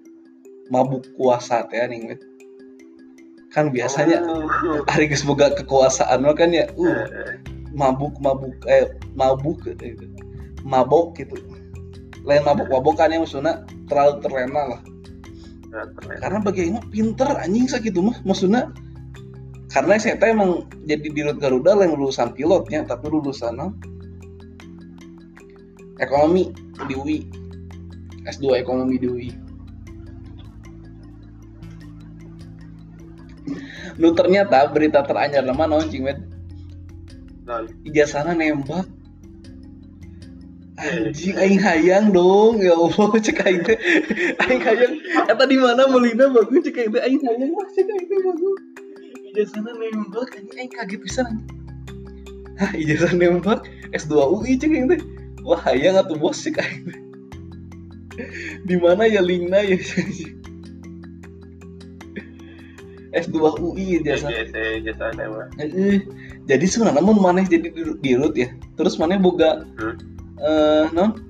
mabuk 0.71 1.03
kuasa 1.19 1.67
teh 1.67 1.83
nih 1.83 2.15
kan 3.51 3.67
biasanya 3.75 4.23
Oh. 4.23 4.47
hari 4.93 5.11
boga 5.27 5.51
kekuasaan 5.51 6.23
mah 6.23 6.31
kan 6.31 6.55
ya. 6.55 6.71
Uh. 6.79 6.87
Eh, 6.87 7.03
eh. 7.19 7.35
Mabuk 7.71 8.15
mabuk 8.19 8.55
eh 8.67 8.91
mabuk 9.15 9.63
gitu 9.63 10.07
mabok 10.65 11.17
gitu. 11.17 11.37
Lain 12.21 12.45
mabuk 12.45 12.69
mabok 12.69 13.01
kan 13.01 13.09
yang 13.09 13.25
maksudnya 13.25 13.65
terlalu 13.89 14.21
terlena 14.21 14.77
lah. 14.77 14.81
Karena 16.21 16.37
mah 16.43 16.85
pinter 16.91 17.29
anjing 17.39 17.65
sakitu 17.65 18.03
mah. 18.03 18.17
Maksudnya 18.21 18.69
karena 19.71 19.95
saya 19.97 20.19
emang 20.27 20.67
jadi 20.83 21.07
dirut 21.15 21.37
Garuda 21.39 21.79
lain 21.79 21.95
lulusan 21.95 22.35
pilotnya 22.35 22.83
tapi 22.83 23.07
lulusan 23.07 23.55
ekonomi 26.03 26.51
di 26.91 26.93
UI 26.97 27.19
S2 28.27 28.59
ekonomi 28.59 28.99
di 28.99 29.07
UI 29.07 29.31
Nu 33.99 34.15
ternyata 34.15 34.65
berita 34.71 35.03
teranyar 35.03 35.45
nama 35.45 35.67
naon 35.67 35.87
cing 35.87 36.03
wet 36.03 36.30
ijazahnya 37.85 38.33
nembak. 38.37 38.85
Anjing 40.81 41.37
aing 41.37 41.61
hayang 41.61 42.09
dong. 42.09 42.57
Ya 42.57 42.73
Allah 42.73 43.09
cek 43.25 43.45
aing. 43.45 43.61
Teh 43.61 43.77
aing 44.41 44.61
hayang. 44.65 44.93
Eta 45.29 45.43
di 45.45 45.57
mana 45.61 45.85
melina 45.85 46.25
bagus 46.33 46.65
cek 46.65 46.77
aing. 46.81 46.91
Teh 46.93 47.01
aing 47.05 47.21
hayang 47.21 47.51
lah 47.53 47.67
cek 47.69 47.85
aing 47.85 48.05
teh 48.09 48.19
bagus. 48.25 48.59
Ijazahnya 49.31 49.71
nembak 49.77 50.29
anjing 50.33 50.57
aing 50.57 50.71
kaget 50.73 50.99
pisan. 51.05 51.29
Hah 52.57 52.71
ijazah 52.73 53.13
nembak? 53.13 53.69
S2 53.93 54.13
UI 54.17 54.57
cek 54.57 54.73
aing 54.73 54.87
teh. 54.89 55.01
Wah 55.45 55.61
hayang 55.69 56.01
atuh 56.01 56.17
bos 56.17 56.41
cek 56.41 56.57
aing. 56.57 56.83
Teh 56.89 56.99
di 58.67 58.75
mana 58.81 59.07
ya 59.07 59.21
linknya 59.21 59.61
ya 59.61 59.77
S2 63.21 63.37
UI 63.37 64.01
ijazah. 64.01 64.33
Jasa 64.33 64.61
jasa 64.81 65.29
mah. 65.29 65.47
Jadi 66.49 66.65
sebenarnya 66.65 67.05
mun 67.05 67.21
maneh 67.21 67.45
jadi 67.45 67.69
di- 67.69 67.99
dirut 68.01 68.33
ya 68.33 68.49
terus 68.75 68.97
maneh 68.97 69.21
boga 69.21 69.61
Hmm. 69.77 69.95
eh 70.41 70.85
non 70.91 71.21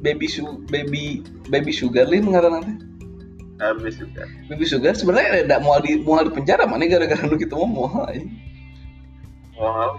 baby 0.00 0.24
su 0.24 0.64
baby 0.72 1.20
baby 1.52 1.68
sugar 1.68 2.08
lin 2.08 2.32
ngaran 2.32 2.64
teh 2.64 2.76
Habis 3.56 3.96
juga. 3.96 4.24
baby 4.52 4.64
sugar 4.68 4.92
sebenarnya 4.92 5.44
tidak 5.48 5.60
mau 5.64 5.76
di 5.80 6.00
mau 6.00 6.20
di 6.20 6.32
penjara 6.32 6.64
maneh 6.68 6.88
gara-gara 6.92 7.24
mah 7.24 7.68
moal 7.68 8.04
anjing. 8.08 8.28
Wow. 9.56 9.96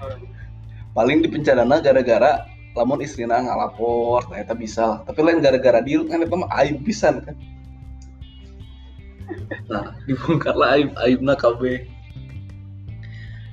paling 0.93 1.21
di 1.25 1.29
penjara 1.29 1.65
gara-gara 1.81 2.45
lamun 2.77 3.01
istrina 3.01 3.41
ngalapor 3.41 4.21
ternyata 4.29 4.53
bisa 4.53 4.81
lah. 4.85 4.99
tapi 5.05 5.25
lain 5.25 5.41
gara-gara 5.41 5.81
dia 5.81 6.01
kan 6.05 6.21
itu 6.21 6.33
mah 6.37 6.49
aib 6.61 6.81
pisan 6.85 7.21
kan 7.25 7.33
nah 9.69 9.93
dibongkar 10.05 10.53
lah 10.53 10.77
aib 10.77 10.89
aibna 11.01 11.33
KB 11.33 11.85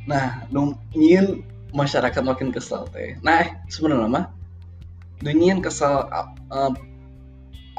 nah 0.05 0.45
nyiin 0.93 1.43
masyarakat 1.75 2.23
makin 2.23 2.55
kesal 2.55 2.87
teh. 2.93 3.19
Nah 3.25 3.43
eh, 3.45 3.51
sebenarnya 3.73 4.09
mah 4.09 4.25
nu 5.25 5.31
nyiin 5.33 5.65
kesal 5.65 6.07
uh, 6.53 6.73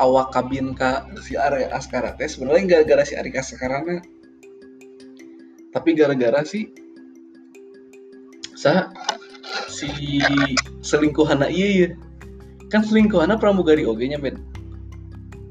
awak 0.02 0.36
kabin 0.36 0.76
ka 0.76 1.08
si 1.24 1.40
Ari 1.40 1.70
Askara 1.72 2.18
teh 2.18 2.28
sebenarnya 2.28 2.64
nggak 2.68 2.84
gara 2.90 3.04
si 3.08 3.16
Ari 3.16 3.32
Askara 3.36 3.80
tapi 5.76 5.92
gara-gara 5.92 6.40
si 6.48 6.72
sa 8.56 8.90
si 9.68 10.20
selingkuhan 10.80 11.44
iya 11.52 11.68
ya 11.84 11.88
kan 12.72 12.84
selingkuhan 12.84 13.36
pramugari 13.40 13.84
oge 13.84 14.08
nya 14.08 14.20
men 14.20 14.40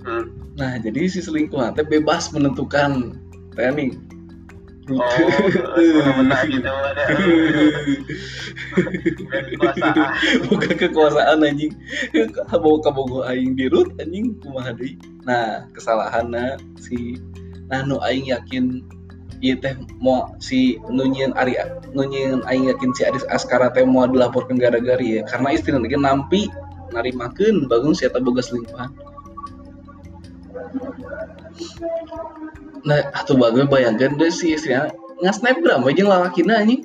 Hmm. 0.04 0.52
nah 0.60 0.76
jadi 0.76 1.08
si 1.08 1.24
selingkuhan 1.24 1.72
teh 1.72 1.80
bebas 1.80 2.28
menentukan 2.28 3.16
planning 3.56 3.96
Oh, 4.84 5.00
gitu 6.44 6.68
ada. 6.68 7.04
Kekuasaan. 9.16 10.08
bukan 10.52 10.72
kekuasaan 10.76 11.40
anjing 11.40 11.72
mau 12.52 12.76
kabogo 12.84 13.24
aing 13.24 13.56
dirut 13.56 13.88
anjing 13.96 14.36
kumaha 14.44 14.76
deui 14.76 15.00
nah 15.24 15.64
kesalahanna 15.72 16.60
si 16.76 17.16
nah 17.72 17.80
nu 17.80 17.96
aing 18.04 18.28
yakin 18.28 18.84
ieu 19.40 19.56
teh 19.56 19.72
mau 20.04 20.36
si 20.36 20.76
nunyin 20.92 21.32
Ari 21.32 21.56
nunyin 21.96 22.44
aing 22.44 22.68
yakin 22.68 22.92
si 22.92 23.08
Aris 23.08 23.24
Askara 23.32 23.72
teh 23.72 23.88
mau 23.88 24.04
dilaporkan 24.04 24.60
gara-gara 24.60 25.00
ya 25.00 25.24
karena 25.24 25.56
istrinya 25.56 25.88
ge 25.88 25.96
nampi 25.96 26.42
narimakeun 26.92 27.64
bagung 27.72 27.96
si 27.96 28.04
eta 28.04 28.20
boga 28.20 28.44
selingkuhan 28.44 28.92
nah 32.84 33.00
atuh 33.16 33.38
bagus 33.38 33.64
bayangkan 33.70 34.18
deh 34.18 34.28
si 34.28 34.54
istrinya. 34.54 34.90
Nggak 35.22 35.34
snapgram 35.38 35.86
aja 35.86 36.02
lalakina 36.04 36.60
anjing. 36.60 36.84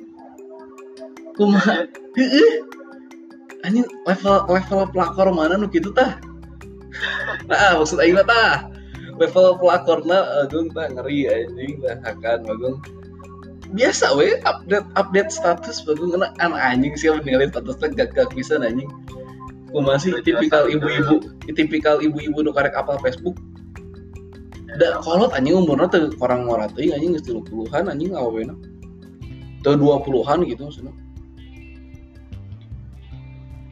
Kumaha 1.36 1.84
heeh. 2.16 2.50
Anjing 3.66 3.84
level 4.08 4.48
level 4.48 4.80
pelakor 4.94 5.28
mana 5.34 5.60
nu 5.60 5.68
kitu 5.68 5.92
tah? 5.92 6.16
Nah 7.50 7.76
maksud 7.76 8.00
aing 8.00 8.16
tah. 8.24 8.70
Level 9.20 9.60
pelakorna 9.60 10.46
agung 10.46 10.72
tah 10.72 10.88
ngeri 10.88 11.28
anjing 11.28 11.82
tah 11.84 11.96
akan 12.08 12.38
bagung 12.48 12.76
biasa 13.70 14.18
we 14.18 14.34
update 14.48 14.82
update 14.98 15.30
status 15.30 15.78
bagung 15.86 16.10
kena 16.10 16.34
an 16.42 16.56
anjing 16.56 16.96
sih 16.98 17.12
ninggalin 17.22 17.52
statusnya 17.52 17.92
gak 17.92 18.08
gak 18.16 18.28
bisa 18.32 18.56
anjing. 18.56 18.88
Kumaha 19.70 20.00
sih 20.00 20.10
tipikal 20.24 20.66
ibu-ibu 20.66 21.20
tipikal 21.52 22.00
ibu-ibu 22.00 22.40
nu 22.40 22.50
karek 22.56 22.74
apal 22.74 22.96
Facebook 23.04 23.36
da 24.78 25.02
kolot 25.02 25.34
anjing 25.34 25.56
umurnya 25.58 25.90
tuh 25.90 26.14
orang 26.22 26.46
teuing 26.76 26.94
anjing 26.94 27.10
geus 27.18 27.26
30-an 27.26 27.90
anjing 27.90 28.14
awena 28.14 28.54
tuh 29.66 29.74
20-an 29.74 30.46
gitu 30.46 30.62
maksudnya. 30.68 30.94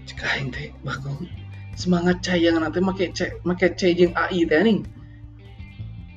Cek 0.09 0.21
aing 0.25 0.49
teh 0.51 0.75
bagong 0.83 1.29
semangat 1.79 2.19
cayang 2.25 2.59
nanti 2.59 2.83
make 2.83 3.07
c 3.15 3.31
make 3.47 3.69
c 3.79 3.95
jeung 3.95 4.13
AI 4.19 4.43
teh 4.49 4.59
anjing. 4.59 4.81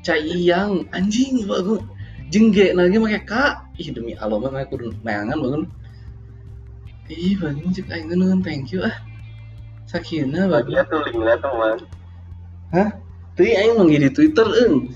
Cayang 0.02 0.90
anjing 0.90 1.46
bagong 1.46 1.86
jeung 2.34 2.50
G 2.50 2.74
lagi 2.74 2.98
make 2.98 3.22
K. 3.30 3.34
Ih 3.78 3.94
demi 3.94 4.18
Allah 4.18 4.42
mah 4.42 4.66
aku 4.66 4.76
kudu 4.78 4.88
neangan 5.06 5.38
bagong 5.38 5.66
ih 7.12 7.38
bagong 7.38 7.70
cek 7.76 7.92
aing 7.92 8.10
nuhun 8.10 8.42
thank 8.42 8.74
you 8.74 8.82
ah. 8.82 8.98
Sakina 9.86 10.50
bagong 10.50 10.74
Dia 10.74 10.84
tuh 10.90 11.00
linknya 11.06 11.36
tuh 11.38 11.54
man. 11.56 11.78
Tapi 13.36 13.56
aing 13.56 13.80
mah 13.80 13.88
di 13.88 14.10
Twitter 14.12 14.48
eung. 14.68 14.92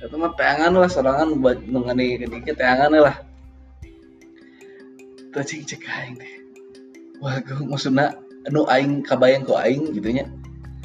Eta 0.00 0.16
mah 0.16 0.32
teangan 0.36 0.72
lah 0.76 0.88
sorangan 0.88 1.40
buat 1.40 1.60
mengenai 1.64 2.20
kedikit 2.20 2.60
teangan 2.60 2.92
lah. 2.92 3.16
Tuh 5.32 5.42
cing 5.44 5.64
cek 5.66 5.82
aing 5.84 6.14
teh. 6.20 6.32
Wah, 7.18 7.40
gue 7.40 7.56
maksudna 7.64 8.14
anu 8.48 8.68
aing 8.68 9.00
kabayang 9.04 9.44
ku 9.48 9.56
aing 9.56 9.92
gitu 9.96 10.08
nya. 10.12 10.28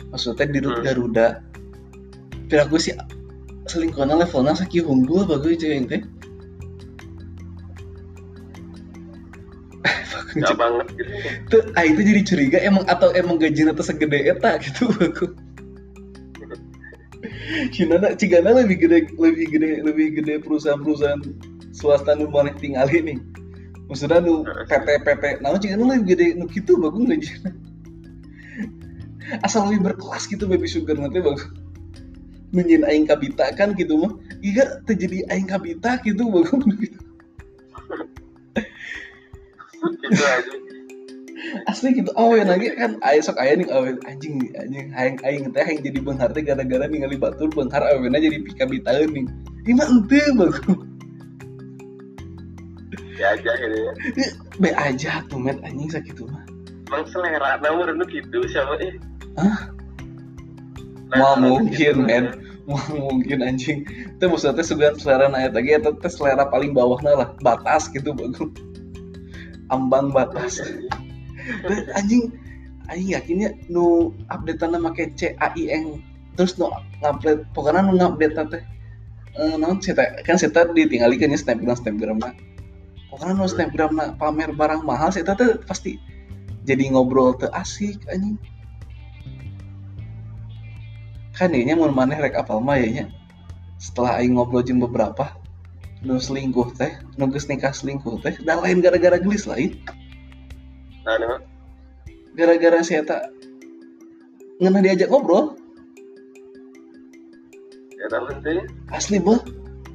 Maksudnya 0.09 0.47
di 0.49 0.59
Hmm. 0.63 0.81
Garuda. 0.83 1.27
Tapi 2.49 2.57
aku 2.59 2.81
sih 2.81 2.95
selingkuhna 3.69 4.17
levelnya 4.19 4.57
sakieu 4.57 4.87
unggul 4.89 5.27
bagus 5.27 5.59
cek 5.59 5.69
aing 5.69 5.87
teh. 5.87 6.01
Gak 10.39 10.53
cek. 10.53 10.57
banget 10.57 10.85
gitu. 10.97 11.11
Tuh, 11.49 11.61
aing 11.77 11.93
tuh 11.95 12.03
jadi 12.05 12.21
curiga 12.25 12.57
emang 12.61 12.83
atau 12.87 13.09
emang 13.15 13.39
gajinya 13.39 13.71
tuh 13.73 13.85
segede 13.85 14.27
eta 14.27 14.59
gitu 14.59 14.89
bagus. 14.99 15.31
Cina 17.73 17.97
cigana 18.13 18.53
lebih 18.53 18.77
gede 18.85 19.09
lebih 19.17 19.45
gede 19.49 19.69
lebih 19.81 20.07
gede 20.21 20.33
perusahaan-perusahaan 20.45 21.21
swasta 21.73 22.13
nu 22.13 22.29
maneh 22.29 22.53
tinggal 22.57 22.85
ini. 22.93 23.17
Maksudnya 23.89 24.21
nu 24.21 24.45
PT 24.45 24.87
PT, 25.01 25.23
nah 25.41 25.57
cigana 25.57 25.97
lebih 25.97 26.13
gede 26.13 26.27
nu 26.37 26.45
gitu 26.49 26.77
bagus 26.77 27.03
gajinya. 27.09 27.51
Asal 29.45 29.69
lebih 29.69 29.93
berkelas 29.93 30.29
gitu 30.29 30.45
baby 30.45 30.69
sugar 30.69 30.97
nanti 30.97 31.21
bagus. 31.21 31.49
Nunyin 32.53 32.85
aing 32.85 33.05
kabita 33.09 33.49
kan 33.57 33.73
gitu 33.77 33.97
mah. 33.97 34.13
Iya 34.41 34.81
terjadi 34.85 35.25
aing 35.33 35.49
kabita 35.49 36.01
gitu 36.05 36.29
bagus. 36.29 36.61
Gitu 36.69 36.97
aja. 40.21 40.78
Asli 41.67 41.95
gitu 41.95 42.11
awen 42.19 42.51
lagi 42.51 42.75
kan 42.75 42.99
aing 42.99 43.23
sok 43.23 43.39
aya 43.39 43.55
nih 43.55 43.69
awen 43.71 43.95
anjing 44.03 44.51
anjing 44.59 44.91
aing 44.91 45.15
aing 45.23 45.45
teh 45.55 45.63
aing 45.63 45.79
jadi 45.79 45.99
benghar 46.03 46.29
teh 46.35 46.43
gara-gara 46.43 46.85
ningali 46.87 47.15
batur 47.15 47.47
benghar 47.51 47.79
aweuna 47.83 48.19
jadi 48.19 48.43
pikabitaeun 48.43 49.09
nih. 49.15 49.25
Ieu 49.67 49.75
mah 49.75 49.87
henteu 49.87 50.27
bagus. 50.35 50.59
Ya 53.19 53.35
aja 53.35 53.51
gitu 53.55 53.77
ya. 53.77 53.91
Be 54.59 54.69
aja 54.75 55.11
tuh 55.27 55.39
met 55.39 55.59
anjing 55.63 55.91
sakitu 55.91 56.27
mah. 56.27 56.43
Emang 56.91 57.05
selera 57.11 57.59
namun 57.63 57.95
dulu 57.95 58.03
gitu 58.07 58.39
siapa 58.47 58.79
eh. 58.83 58.95
Hah? 59.39 59.71
Selera 61.11 61.19
Mau 61.19 61.33
mungkin 61.39 61.93
gitu. 61.95 62.03
men. 62.03 62.25
Mau 62.67 63.11
mungkin 63.11 63.41
anjing. 63.43 63.87
Itu 63.87 64.27
maksudnya 64.27 64.63
sebenarnya 64.63 64.99
selera 64.99 65.25
naik 65.31 65.55
lagi 65.55 65.79
teh 65.83 66.11
selera 66.11 66.47
paling 66.47 66.71
bawahna 66.75 67.11
lah, 67.15 67.29
batas 67.43 67.87
gitu 67.91 68.11
bagus. 68.11 68.51
Ambang 69.69 70.09
batas. 70.09 70.63
Dan 71.65 71.89
anjing 71.97 72.21
anjing 72.89 73.09
yakinnya 73.13 73.49
nu 73.69 74.13
update 74.29 74.65
na 74.69 74.79
make 74.81 75.13
CAIN 75.17 76.01
terus 76.37 76.55
nu 76.61 76.69
ngupdate 77.01 77.45
pokoknya 77.53 77.81
nu 77.85 77.93
ngupdate 77.97 78.43
teh 78.53 78.63
eh 79.39 79.55
sih 79.81 79.93
teh 79.97 80.07
kan 80.25 80.35
sih 80.37 80.49
teh 80.49 80.63
ditinggalikeun 80.73 81.29
nya 81.33 81.39
snapgram 81.39 81.77
snapgram 81.77 82.17
na 82.21 82.29
pokoknya 83.09 83.33
nu 83.37 83.45
snapgram 83.49 83.91
na 83.97 84.05
pamer 84.17 84.53
barang 84.53 84.81
mahal 84.85 85.09
sih 85.13 85.25
teh 85.25 85.35
pasti 85.65 85.97
jadi 86.67 86.93
ngobrol 86.93 87.33
teu 87.39 87.49
asik 87.49 87.97
anjing. 88.13 88.37
Kan 91.33 91.55
ini 91.55 91.71
mun 91.71 91.95
maneh 91.95 92.19
rek 92.19 92.35
apal 92.35 92.59
mah 92.59 92.77
ya 92.77 93.07
setelah 93.79 94.19
aing 94.19 94.35
ngobrol 94.35 94.61
jeung 94.61 94.83
beberapa 94.83 95.39
nu 96.03 96.19
selingkuh 96.19 96.75
teh 96.75 96.99
nu 97.15 97.31
nikah 97.31 97.71
selingkuh 97.71 98.19
teh 98.19 98.35
da 98.43 98.59
lain 98.59 98.83
gara-gara 98.83 99.15
gelis 99.17 99.47
lain 99.47 99.79
Nah, 101.05 101.15
ini 101.15 101.25
mah. 101.25 101.41
gara-gara 102.35 102.79
si 102.83 102.95
Eta 102.95 103.31
ngena 104.59 104.79
diajak 104.83 105.11
ngobrol. 105.11 105.55
Ya 107.99 108.07
penting. 108.07 108.63
asli 108.95 109.19
boh 109.19 109.43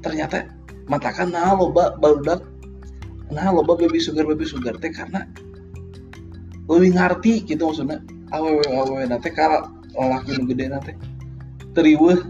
ternyata 0.05 0.45
matakan 0.93 1.33
nah 1.33 1.57
loba 1.57 1.97
barudak 1.97 2.45
nah 3.33 3.49
loba 3.49 3.81
baby 3.81 3.97
sugar 3.97 4.29
baby 4.29 4.45
sugar 4.45 4.77
teh 4.77 4.93
karena 4.93 5.25
lebih 6.69 6.97
ngerti 6.97 7.45
gitu 7.49 7.73
maksudnya. 7.73 8.01
Awewe 8.33 8.65
awewe 8.69 9.05
nate 9.09 9.33
kara 9.33 9.69
lalaki 9.97 10.37
nu 10.37 10.45
gede 10.53 10.69
nate 10.69 10.93
teriweuh. 11.73 12.21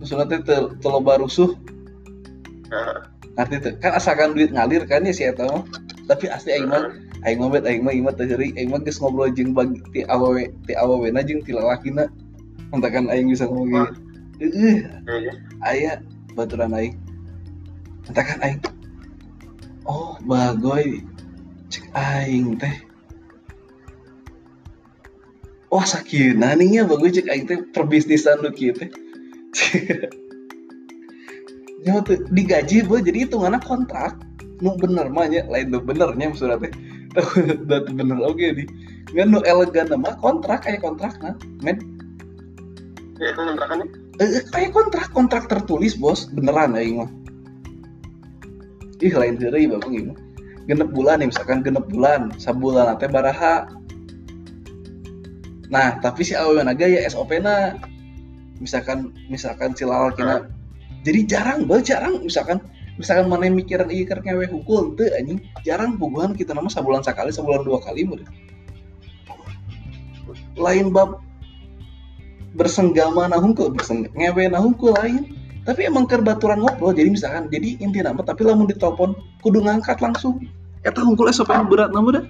Maksudnya 0.00 0.26
teh 0.28 0.40
teu 0.44 0.62
teu 0.80 0.88
loba 0.92 1.20
rusuh. 1.20 1.56
Nah, 2.68 3.08
ngerti 3.40 3.56
teh? 3.60 3.72
Kan 3.80 3.96
asalkan 3.96 4.36
duit 4.36 4.52
ngalir 4.52 4.84
kan 4.84 5.04
ya 5.04 5.12
si 5.16 5.24
Eta 5.24 5.48
tapi 6.08 6.28
asli 6.28 6.60
aing 6.60 6.68
mah 6.68 6.92
aing 7.26 7.38
mah 7.40 7.48
bet 7.52 7.64
aing 7.68 7.82
mah 7.84 7.92
ieu 7.92 8.04
mah 8.04 8.14
teh 8.16 8.26
aing 8.28 8.70
mah 8.72 8.80
geus 8.80 9.00
ngobrol 9.00 9.28
jeung 9.32 9.52
bagi 9.52 9.80
ti 9.92 10.00
awewe 10.08 10.48
ti 10.64 10.72
awewena 10.72 11.20
jeung 11.20 11.44
ti 11.44 11.52
lalakina 11.52 12.08
mentakan 12.70 13.10
aing 13.10 13.28
bisa 13.28 13.44
ngomong 13.44 13.90
gitu 13.90 14.10
heeh. 14.40 14.88
Ya, 15.04 15.16
ya. 15.20 15.32
aya 15.60 15.92
baturan 16.32 16.72
aing. 16.72 16.96
Katakan 18.08 18.40
aing. 18.40 18.60
Oh 19.84 20.16
bagoy. 20.24 21.04
Cek 21.68 21.84
aing 21.92 22.56
teh. 22.56 22.76
Wah 25.70 25.86
sakina 25.86 26.56
nih 26.56 26.82
ya 26.82 26.88
bagus 26.88 27.20
cek 27.20 27.28
aing 27.28 27.44
teh 27.46 27.58
perbisnisan 27.76 28.40
lu 28.40 28.50
kieu 28.50 28.72
teh. 28.72 28.88
Tuh 31.80 32.22
digaji 32.32 32.86
boy 32.86 33.04
jadi 33.04 33.28
hitungannya 33.28 33.60
kontrak. 33.60 34.16
Nu 34.60 34.76
bener 34.76 35.08
mah 35.08 35.28
nya 35.28 35.44
lain 35.48 35.72
nu 35.72 35.80
benernya 35.84 36.32
maksudnya 36.32 36.60
teh 36.60 36.72
dan 37.70 37.82
bener. 37.94 38.18
Oke 38.24 38.54
di. 38.54 38.64
Nggak 39.10 39.26
nu 39.26 39.40
elegan 39.42 39.90
mah 39.98 40.14
kontrak 40.22 40.62
kayak 40.66 40.84
kontrak 40.86 41.18
nah. 41.18 41.34
Men? 41.60 41.78
Ya, 43.18 43.34
kontrakannya. 43.36 43.86
eh, 44.22 44.44
kayak 44.54 44.70
kontrak 44.72 45.08
kontrak 45.12 45.44
tertulis 45.50 45.98
bos. 45.98 46.30
Beneran 46.30 46.78
aing 46.78 47.02
mah. 47.02 47.10
Ih 49.00 49.14
lain 49.16 49.40
bagus 49.40 49.90
ieu 49.90 50.12
mah 50.12 50.18
genep 50.70 50.94
bulan 50.94 51.18
nih 51.18 51.28
misalkan 51.34 51.66
genep 51.66 51.82
bulan 51.90 52.30
sabulan 52.38 52.94
teh 53.02 53.10
baraha. 53.10 53.66
Nah 55.66 55.98
tapi 55.98 56.22
si 56.22 56.38
awewe 56.38 56.62
naga 56.62 56.86
ya 56.86 57.02
SOP 57.10 57.34
na. 57.42 57.74
Misalkan 58.62 59.10
misalkan 59.26 59.74
si 59.74 59.82
lalakina 59.82 60.46
jadi 61.02 61.26
jarang 61.26 61.66
banget 61.66 61.96
jarang. 61.96 62.22
Misalkan 62.22 62.62
misalkan 62.98 63.30
mana 63.30 63.46
yang 63.46 63.56
mikiran 63.60 63.88
iya 63.92 64.08
keur 64.08 64.24
ngewe 64.24 64.46
hukul 64.50 64.96
teu 64.98 65.10
anjing 65.14 65.38
jarang 65.62 66.00
bogohan 66.00 66.34
kita 66.34 66.56
nama 66.56 66.66
sabulan 66.72 67.04
sekali 67.04 67.30
sabulan 67.30 67.62
dua 67.62 67.78
kali 67.84 68.08
murid 68.08 68.26
lain 70.58 70.90
bab 70.90 71.20
bersenggama 72.54 73.30
nah 73.30 73.38
hungkul 73.38 73.70
berseng 73.70 74.06
ngewe 74.14 74.50
nah 74.50 74.62
lain. 74.62 75.36
Tapi 75.60 75.86
emang 75.86 76.08
keur 76.08 76.24
baturan 76.24 76.64
ngobrol 76.64 76.96
jadi 76.96 77.12
misalkan 77.12 77.46
jadi 77.52 77.76
inti 77.84 78.00
nama 78.00 78.24
tapi 78.24 78.48
lamun 78.48 78.64
ditelepon 78.64 79.12
kudu 79.44 79.60
ngangkat 79.60 80.00
langsung. 80.00 80.40
Eta 80.82 81.04
hungkul 81.04 81.28
SOP 81.30 81.52
nu 81.52 81.68
berat 81.68 81.92
nama 81.92 82.16
dah. 82.16 82.24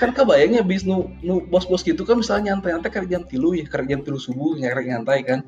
Kan 0.00 0.16
kebayangnya 0.16 0.64
bis 0.64 0.88
nu, 0.88 1.12
nu 1.20 1.44
bos-bos 1.52 1.84
gitu 1.84 2.08
kan 2.08 2.16
misalnya 2.16 2.56
nyantai-nyantai 2.56 2.88
kerjaan 2.88 3.28
tilu 3.28 3.52
ya 3.52 3.68
kerjaan 3.68 4.00
tilu 4.00 4.16
subuh 4.16 4.56
nyantai 4.56 4.88
nyantai 4.88 5.20
kan 5.20 5.44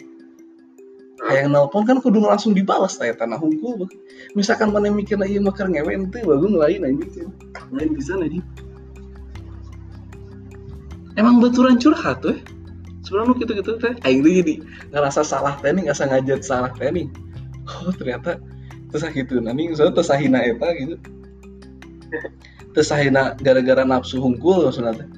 kayak 1.18 1.50
nelpon 1.50 1.82
kan 1.82 1.98
kudu 1.98 2.22
langsung 2.22 2.54
dibalas 2.54 2.94
kayak 2.94 3.18
tanah 3.18 3.42
bah. 3.42 3.90
misalkan 4.38 4.70
mana 4.70 4.86
mikir 4.86 5.18
lagi 5.18 5.42
makar 5.42 5.66
ngewe 5.66 5.90
ente 5.90 6.22
bagus 6.22 6.52
lain 6.54 6.86
aja 6.86 7.26
lain 7.74 7.90
bisa 7.90 8.14
aja 8.14 8.40
emang 11.18 11.42
baturan 11.42 11.74
curhat 11.82 12.22
tuh 12.22 12.38
sebenarnya 13.02 13.34
gitu 13.40 13.52
gitu 13.58 13.72
teh. 13.80 13.92
Aing 14.04 14.20
tuh 14.20 14.32
jadi 14.44 14.54
ngerasa 14.92 15.24
salah 15.24 15.56
teh 15.58 15.72
nih 15.72 15.88
ngerasa 15.88 16.04
ngajak 16.12 16.40
salah 16.44 16.70
teh 16.76 16.92
nih. 16.92 17.08
Oh 17.66 17.90
ternyata 17.90 18.36
terus 18.92 19.04
gitu 19.12 19.40
nanti 19.40 19.72
soalnya 19.72 19.96
tersahina 19.98 20.38
eta 20.44 20.68
gitu. 20.76 20.94
Tersahina 22.76 23.34
gara-gara 23.40 23.82
nafsu 23.82 24.20
hungkul 24.20 24.68
maksudnya 24.68 24.92
teh 24.92 25.17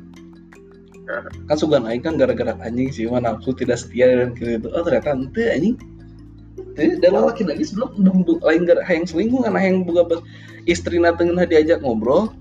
kan 1.49 1.57
sugan 1.59 1.85
aing 1.87 2.03
kan 2.03 2.15
gara-gara 2.15 2.55
anjing 2.63 2.91
sih 2.91 3.07
mah 3.11 3.23
nafsu 3.23 3.55
tidak 3.57 3.79
setia 3.81 4.11
dan 4.11 4.33
gitu. 4.37 4.71
Oh 4.71 4.83
ternyata 4.83 5.17
ente 5.17 5.45
anjing. 5.51 5.75
Ente 6.77 6.99
dan 7.03 7.19
laki 7.19 7.43
lagi 7.47 7.65
sebelum 7.67 8.25
lain 8.25 8.63
gara 8.69 8.83
yang 8.89 9.07
selingkuh 9.07 9.43
kan 9.45 9.57
yang 9.59 9.83
buka 9.83 10.03
bas- 10.07 10.25
istri 10.65 11.01
natengin 11.03 11.39
diajak 11.47 11.83
ngobrol. 11.83 12.33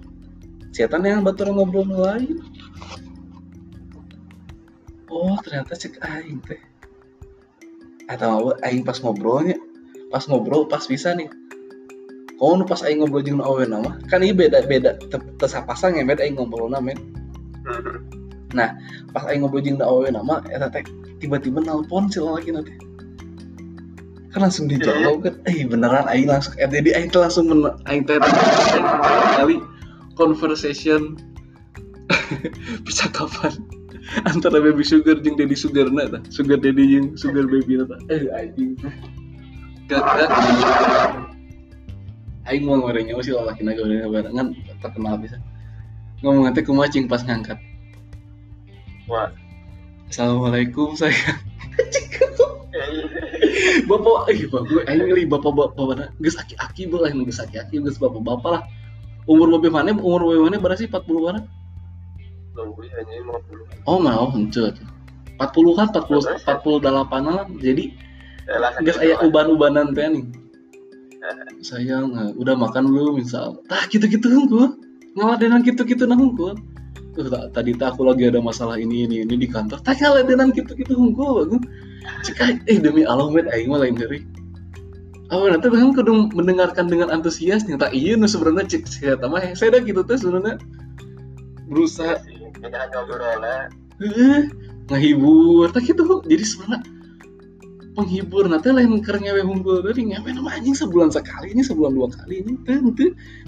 Setan 0.72 1.02
yang 1.04 1.26
baturan 1.26 1.58
ngobrol 1.58 1.88
lain. 1.90 2.40
Oh 5.10 5.36
ternyata 5.42 5.74
cek 5.74 5.98
aing 6.00 6.40
teh. 6.46 6.62
Atau 8.10 8.54
aing 8.66 8.86
pas 8.86 8.98
ngobrolnya 9.02 9.58
pas 10.10 10.26
ngobrol 10.26 10.70
pas 10.70 10.82
bisa 10.86 11.14
nih. 11.18 11.30
Kau 12.40 12.56
nu 12.56 12.64
pas 12.64 12.80
aing 12.86 13.04
ngobrol 13.04 13.26
jeung 13.26 13.44
awewe 13.44 13.68
nama 13.68 14.00
kan 14.08 14.24
ini 14.24 14.32
beda 14.32 14.64
beda 14.64 14.96
tesapasang 15.44 16.00
ya 16.00 16.08
beda 16.08 16.24
aing 16.24 16.40
ngobrol 16.40 16.72
nama 16.72 16.96
pas 19.14 19.24
aing 19.30 19.46
ngobrol 19.46 19.62
jeung 19.62 19.78
awewe 19.82 20.10
nama 20.10 20.42
eta 20.50 20.70
teh 20.74 20.84
tiba-tiba 21.22 21.62
nelpon 21.62 22.10
si 22.10 22.18
laki 22.18 22.50
nanti 22.50 22.74
kan 24.30 24.46
langsung 24.46 24.70
dijawab 24.70 25.26
kan 25.26 25.36
eh 25.50 25.66
beneran 25.66 26.06
aing 26.10 26.30
langsung 26.30 26.54
eh 26.58 26.70
jadi 26.70 26.98
aing 26.98 27.10
teh 27.14 27.22
langsung 27.22 27.46
men 27.50 27.66
aing 27.90 28.06
teh 28.06 28.18
aing 28.18 28.86
kali 29.38 29.58
conversation. 30.20 31.16
Bisa 32.86 33.08
kapan? 33.16 33.56
Antara 34.28 34.60
baby 34.60 34.84
sugar 34.84 35.24
jeung 35.24 35.40
daddy 35.40 35.56
sugar 35.56 35.88
na 35.88 36.20
sugar 36.28 36.60
daddy 36.60 36.84
jeung 37.00 37.08
sugar 37.16 37.48
baby 37.48 37.80
na 37.80 37.96
eh 38.12 38.28
anjing. 38.36 38.76
Gak 39.88 40.04
gak 40.04 40.30
aing 42.50 42.66
mau 42.66 42.82
ngorengnya 42.82 43.16
sih 43.22 43.32
laki 43.32 43.62
naga 43.64 43.86
barengan 44.10 44.58
terkenal 44.82 45.22
bisa. 45.22 45.38
Ngomong 46.26 46.50
nanti 46.50 46.66
kumacing 46.66 47.06
pas 47.06 47.22
ngangkat 47.24 47.62
wah 49.10 49.34
Assalamualaikum 50.10 50.98
sayang. 50.98 51.38
bapak, 53.90 54.20
eh 54.34 54.50
bapak, 54.50 54.90
aing 54.90 55.06
ngeli 55.06 55.24
bapak 55.30 55.54
bapak? 55.54 56.10
Geus 56.18 56.34
aki-aki 56.34 56.90
boleh 56.90 57.14
geus 57.14 57.38
aki-aki 57.38 57.78
geus 57.78 58.02
bapak 58.02 58.26
bapak 58.26 58.50
lah. 58.58 58.64
Umur 59.30 59.54
bapak 59.54 59.70
mana? 59.70 59.94
Umur 59.94 60.26
bapak 60.26 60.42
mana 60.50 60.58
berapa 60.58 60.82
sih? 60.82 60.90
40 60.90 61.28
mana? 61.30 61.40
Oh 63.86 64.02
mau 64.02 64.34
henteu. 64.34 64.74
40 65.38 65.78
kan 65.78 65.88
40 65.94 66.42
48 66.42 67.30
lah. 67.30 67.46
Jadi 67.62 67.94
geus 68.82 68.98
aya 68.98 69.22
uban-ubanan 69.22 69.94
teh 69.94 70.10
nih. 70.10 70.26
Sayang, 71.70 72.18
eh, 72.18 72.30
udah 72.34 72.58
makan 72.58 72.90
belum 72.90 73.22
misal. 73.22 73.62
Tah 73.70 73.86
gitu-gitu 73.94 74.26
hungkul. 74.26 74.74
Ngaladenan 75.14 75.62
gitu-gitu 75.62 76.10
nah 76.10 76.18
hungkul. 76.18 76.58
Tuh, 77.20 77.28
ta- 77.28 77.52
tadi 77.52 77.76
tak 77.76 78.00
aku 78.00 78.08
lagi 78.08 78.32
ada 78.32 78.40
masalah 78.40 78.80
ini 78.80 79.04
ini 79.04 79.28
ini 79.28 79.36
di 79.36 79.44
kantor. 79.44 79.84
Tak 79.84 80.00
ngaladenan 80.00 80.56
gitu-gitu 80.56 80.96
hungkul 80.96 81.44
bagus. 81.44 81.68
Cek 82.24 82.40
aing, 82.40 82.60
eh 82.72 82.80
demi 82.80 83.04
Allah 83.04 83.28
met 83.28 83.52
aing 83.52 83.68
mah 83.68 83.84
lain 83.84 84.00
dari. 84.00 84.24
Oh, 85.36 85.44
nanti 85.52 85.68
kan 85.68 85.92
kudu 85.92 86.32
mendengarkan 86.32 86.88
dengan 86.88 87.12
antusias 87.12 87.68
ternyata 87.68 87.92
iya 87.92 88.16
nu 88.16 88.24
sebenarnya 88.24 88.72
cek 88.72 88.88
saya 88.88 89.20
mah 89.20 89.44
saya 89.52 89.76
dah 89.76 89.82
gitu 89.84 90.00
tuh 90.00 90.16
sebenarnya. 90.16 90.64
Berusaha. 91.68 92.24
Kita 92.56 92.88
ngobrolnya 92.88 93.68
ngehibur. 94.88 95.68
Tak 95.76 95.92
gitu 95.92 96.24
jadi 96.24 96.44
sebenarnya 96.48 96.88
penghibur. 98.00 98.48
Nanti 98.48 98.72
lain 98.72 99.04
keur 99.04 99.20
ngewe 99.20 99.44
hungkul 99.44 99.84
tadi 99.84 100.08
ngewe 100.08 100.40
nama 100.40 100.56
anjing 100.56 100.72
sebulan 100.72 101.12
sekali 101.12 101.52
ini 101.52 101.68
sebulan 101.68 101.92
dua 102.00 102.08
kali 102.16 102.48
ini. 102.48 102.56
Teh 102.64 102.80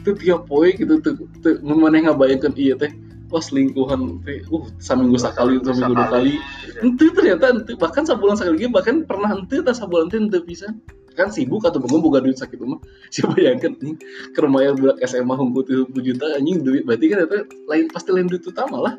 teh 0.03 0.13
tiap 0.19 0.43
poe 0.51 0.75
gitu 0.75 0.99
teh 0.99 1.55
mun 1.63 1.79
maneh 1.79 2.03
ngabayangkeun 2.03 2.51
iya 2.59 2.75
teh 2.75 2.91
pas 3.31 3.47
lingkuhan 3.49 4.19
teh 4.27 4.43
uh 4.51 4.67
saminggu 4.83 5.15
sekali 5.15 5.55
saminggu 5.63 5.95
dua 5.95 6.07
kali. 6.11 6.35
Ente 6.83 7.05
ternyata 7.15 7.55
ente 7.55 7.73
bahkan 7.79 8.03
sebulan 8.03 8.35
sekali 8.35 8.59
lagi 8.59 8.67
bahkan 8.67 8.95
pernah 9.07 9.31
ente 9.31 9.63
tak 9.63 9.75
sebulan 9.79 10.11
ente 10.11 10.17
ente 10.27 10.39
bisa. 10.43 10.67
Kan 11.15 11.31
sibuk 11.31 11.63
atau 11.63 11.79
bangun 11.79 12.03
buka 12.03 12.19
duit 12.19 12.35
sakit 12.35 12.59
rumah. 12.59 12.83
Siapa 13.15 13.39
yang 13.39 13.63
kan 13.63 13.79
nih 13.79 13.95
kermayan 14.35 14.75
budak 14.75 14.99
SMA 15.07 15.33
hunkul 15.33 15.63
tujuh 15.63 15.87
juta 16.03 16.27
anjing 16.35 16.59
duit. 16.67 16.83
Berarti 16.83 17.05
kan 17.07 17.23
itu 17.23 17.39
lain 17.71 17.85
pasti 17.95 18.09
lain 18.11 18.27
duit 18.27 18.43
utama 18.43 18.77
lah. 18.91 18.95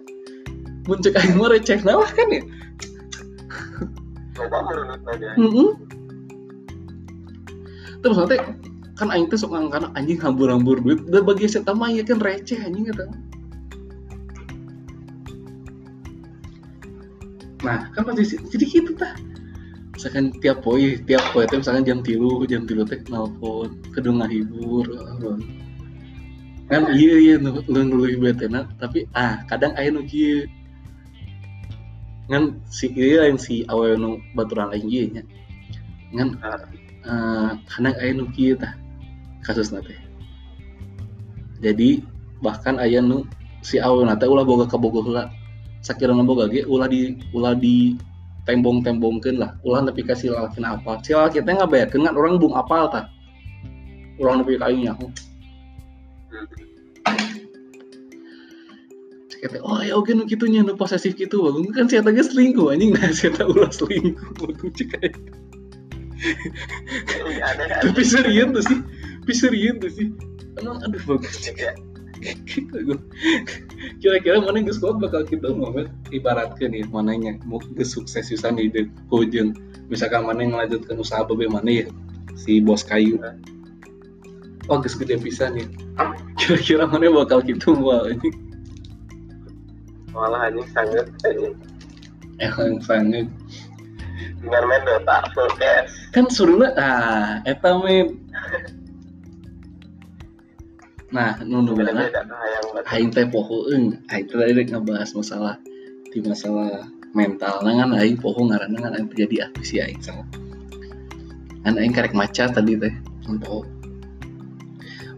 Muncul 0.89 1.15
aing 1.15 1.39
mah 1.39 1.47
receh 1.53 1.79
nah 1.87 2.03
kan 2.03 2.27
ya? 2.33 2.43
Heeh. 5.39 5.71
Terus 8.03 8.17
nanti 8.19 8.37
kan 8.99 9.09
aing 9.15 9.31
teh 9.31 9.39
sok 9.39 9.55
ngangkana 9.55 9.95
anjing 9.95 10.19
hambur-hambur 10.19 10.81
duit. 10.83 11.01
Da 11.07 11.23
bagi 11.23 11.47
saya 11.47 11.71
mah 11.71 11.93
ya 11.93 12.03
kan 12.03 12.19
receh 12.19 12.59
anjing 12.59 12.91
eta. 12.91 13.07
Nah, 17.63 17.87
kan 17.95 18.03
pasti 18.03 18.37
jadi 18.51 18.65
gitu 18.67 18.93
tah. 18.99 19.15
Misalkan 19.95 20.35
tiap 20.43 20.67
poe, 20.67 20.99
tiap 21.07 21.23
poe 21.31 21.47
teh 21.47 21.63
misalkan 21.63 21.87
jam 21.87 22.03
tilu, 22.03 22.43
jam 22.51 22.67
tilu 22.67 22.83
teh 22.83 22.99
nelpon, 23.07 23.71
kedua 23.95 24.25
ngahibur. 24.25 24.87
ah, 24.99 25.39
Kan 26.67 26.89
iya 26.97 27.15
iya 27.21 27.35
nu 27.37 27.61
nu 27.69 27.81
nu 27.87 27.95
leuwih 28.03 28.33
betena, 28.33 28.65
tapi 28.81 29.07
ah 29.15 29.45
kadang 29.47 29.77
aya 29.79 29.95
nu. 29.95 30.03
Ngan 32.33 32.45
si 32.67 32.89
ieu 32.97 33.21
lain 33.21 33.37
si 33.39 33.63
awewe 33.69 33.95
nu 33.95 34.19
baturan 34.33 34.73
lain 34.73 34.87
ieu 34.89 35.05
nya. 35.13 35.23
Ngan 36.17 36.29
eh 37.07 37.51
kadang 37.71 37.95
aya 38.01 38.11
nu 38.17 38.25
tah 38.59 38.75
kasusna 39.45 39.85
teh. 39.85 40.01
Jadi 41.61 42.03
bahkan 42.41 42.81
aya 42.81 43.05
nu 43.05 43.23
si 43.61 43.77
awewe 43.77 44.09
teh 44.17 44.27
ulah 44.27 44.43
boga 44.43 44.65
ka 44.67 44.81
boga 44.81 45.29
Sakirana 45.83 46.23
boga 46.23 46.47
ge 46.47 46.63
ulah 46.65 46.87
di 46.87 47.19
ulah 47.35 47.59
di 47.59 47.99
tembong-tembongkeun 48.47 49.37
lah. 49.39 49.59
Ulah 49.67 49.83
nepi 49.83 50.07
ka 50.07 50.15
si 50.15 50.31
lalakina 50.31 50.79
apal. 50.79 51.03
Si 51.03 51.11
lalaki 51.15 51.43
teh 51.43 51.55
ngabayarkeun 51.55 52.07
kan 52.07 52.15
orang 52.15 52.39
bung 52.39 52.55
apal 52.55 52.87
tah. 52.91 53.11
Ulah 54.23 54.39
nepi 54.39 54.59
ka 54.59 54.71
aing 54.71 54.87
nyaho. 54.87 55.07
Kata, 59.43 59.59
oh 59.59 59.83
ya 59.83 59.99
oke 59.99 60.15
nu 60.15 60.23
kitu 60.23 60.47
nya 60.47 60.63
nu 60.63 60.79
posesif 60.79 61.19
gitu 61.19 61.43
bagus 61.43 61.67
kan 61.75 61.91
si 61.91 61.99
eta 61.99 62.15
selingkuh 62.15 62.71
anjing 62.71 62.95
nah 62.95 63.11
si 63.11 63.27
eta 63.27 63.43
ulah 63.43 63.67
selingkuh 63.75 64.39
bagus 64.39 64.71
cek 64.79 65.03
aing. 65.03 65.19
tapi 67.83 68.03
serius 68.07 68.47
tuh 68.55 68.63
sih 68.63 68.79
tapi 69.27 69.33
serius 69.35 69.75
tuh 69.83 69.91
sih 69.91 70.09
emang 70.63 70.79
aduh 70.87 71.03
bagus 71.11 71.43
ya 71.59 71.75
Gitu, 72.23 72.95
kira-kira 73.99 74.39
mana 74.39 74.63
yang 74.63 74.71
kuat 74.79 75.03
bakal 75.03 75.27
kita 75.27 75.51
momen 75.51 75.91
ibaratkan 76.15 76.71
nih 76.71 76.87
mananya 76.87 77.35
mau 77.43 77.59
sukses 77.83 78.31
pisan 78.31 78.63
di 78.63 78.71
kujeng 79.11 79.59
misalkan 79.91 80.23
mana 80.23 80.47
yang 80.47 80.55
melanjutkan 80.55 81.03
usaha 81.03 81.27
bebe 81.27 81.51
mana 81.51 81.83
ya? 81.83 81.87
Si 82.39 82.63
bos 82.63 82.87
kayu. 82.87 83.19
Oh 84.71 84.79
geus 84.79 84.95
gede 84.95 85.19
pisan 85.19 85.59
ya. 85.59 85.67
Kira-kira 86.39 86.87
mana 86.87 87.11
bakal 87.11 87.43
gitu 87.43 87.75
wah 87.75 88.07
ini? 88.07 88.31
Malah 90.15 90.47
anjing 90.49 90.69
sangat. 90.71 91.07
Yang 92.39 92.87
sangat. 92.87 93.27
Dengan 94.43 94.63
main 94.71 94.83
Dota 94.87 95.27
kan 96.15 96.27
suruhnya 96.31 96.75
ah 96.79 97.43
eta 97.47 97.79
men 97.79 98.19
nah 101.13 101.37
nu 101.45 101.61
nu 101.61 101.77
beda 101.77 101.93
beuna 101.93 102.09
beda 102.09 102.21
hayang 102.25 102.67
banget 102.73 102.85
aing 102.89 103.11
teh 103.13 103.27
pohoeun 103.29 103.83
aing 104.09 104.25
teh 104.25 104.37
tadi 104.41 104.65
ngebahas 104.65 105.13
masalah 105.13 105.55
di 106.09 106.19
masalah 106.25 106.89
mental 107.13 107.61
nah 107.61 107.85
kan 107.85 107.93
aing 108.01 108.17
poho 108.17 108.49
ngaranna 108.49 108.81
kan 108.81 108.93
aing 108.97 109.09
terjadi 109.13 109.53
apa 109.53 109.61
sih 109.61 109.85
aing 109.85 110.01
salah 110.01 110.25
kan 111.69 111.77
aing 111.77 111.93
karek 111.93 112.17
maca 112.17 112.49
tadi 112.49 112.81
teh 112.81 112.95
poho 113.45 113.69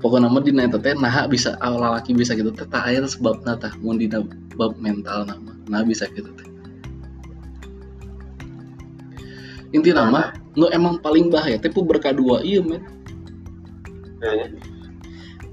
pokoknya 0.02 0.26
nama 0.26 0.38
dina 0.42 0.66
eta 0.66 0.82
teh 0.82 0.98
nah 0.98 1.30
bisa 1.30 1.54
awal 1.62 1.94
laki 1.94 2.10
bisa 2.10 2.34
gitu 2.34 2.50
teh 2.50 2.66
tak 2.66 2.90
aya 2.90 3.06
sebab 3.06 3.46
tah 3.46 3.72
mun 3.78 3.94
dina 3.94 4.18
bab 4.58 4.74
mental 4.82 5.22
nama 5.24 5.54
nah 5.70 5.80
bisa 5.86 6.10
gitu 6.10 6.28
teh. 6.34 6.48
Inti 9.74 9.90
nama 9.90 10.30
nu 10.58 10.70
emang 10.70 10.98
paling 10.98 11.30
bahaya 11.30 11.58
teh 11.58 11.70
berkah 11.70 12.10
dua 12.14 12.42
iya 12.42 12.62
men 12.62 12.82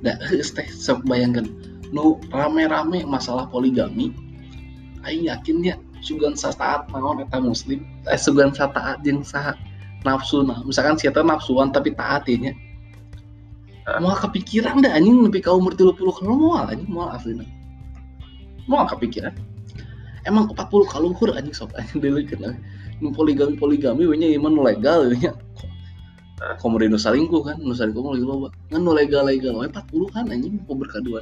Kayaknya. 0.03 0.25
da 0.25 0.29
geus 0.33 0.49
teh 0.51 0.67
sok 0.67 1.05
bayangkan. 1.05 1.45
Nu 1.93 2.17
rame-rame 2.31 3.03
masalah 3.05 3.45
poligami 3.51 4.15
aing 5.05 5.27
yakin 5.29 5.57
ya 5.65 5.75
sugan 6.01 6.33
sataat 6.37 6.89
naon 6.93 7.21
eta 7.21 7.41
muslim 7.41 7.85
eh 8.09 8.17
sugan 8.17 8.53
sataat 8.53 9.01
jeung 9.05 9.25
saha 9.25 9.57
nafsu 10.05 10.41
nah 10.45 10.61
misalkan 10.65 10.97
siapa 10.97 11.21
nafsuan 11.21 11.69
tapi 11.69 11.93
taat 11.93 12.25
ya 12.25 12.37
nya. 12.49 12.53
mau 14.01 14.13
kepikiran 14.13 14.81
dah 14.81 14.93
anjing 14.93 15.25
lebih 15.25 15.45
kau 15.45 15.57
umur 15.57 15.73
30 15.73 15.97
kalau 15.97 16.37
mau 16.37 16.53
anjing 16.57 16.89
mau 16.89 17.09
aslinya. 17.11 17.45
Mau 18.69 18.85
kepikiran. 18.85 19.33
Emang 20.23 20.53
40 20.53 20.85
kaluhur 20.85 21.29
anjing 21.33 21.53
sok 21.53 21.73
anjing 21.77 21.97
dulu 21.97 22.21
kenal 22.25 22.53
nu 23.01 23.09
poligami 23.09 23.57
poligami 23.57 24.05
we 24.05 24.15
nya 24.15 24.29
iman 24.37 24.53
legal 24.61 25.09
we 25.09 25.17
nya 25.17 25.33
komo 26.57 26.81
nu 26.81 26.97
salingkuh 26.97 27.41
kan 27.45 27.57
nu 27.61 27.73
salingkuh 27.77 28.01
mah 28.01 28.17
lagi 28.17 28.25
loba 28.25 28.49
ngan 28.73 28.81
nu 28.81 28.91
legal 28.97 29.29
legal 29.29 29.61
we 29.61 29.69
40 29.69 30.09
kan 30.13 30.25
anjing. 30.25 30.57
Mau 30.65 30.73
berkadua 30.73 31.21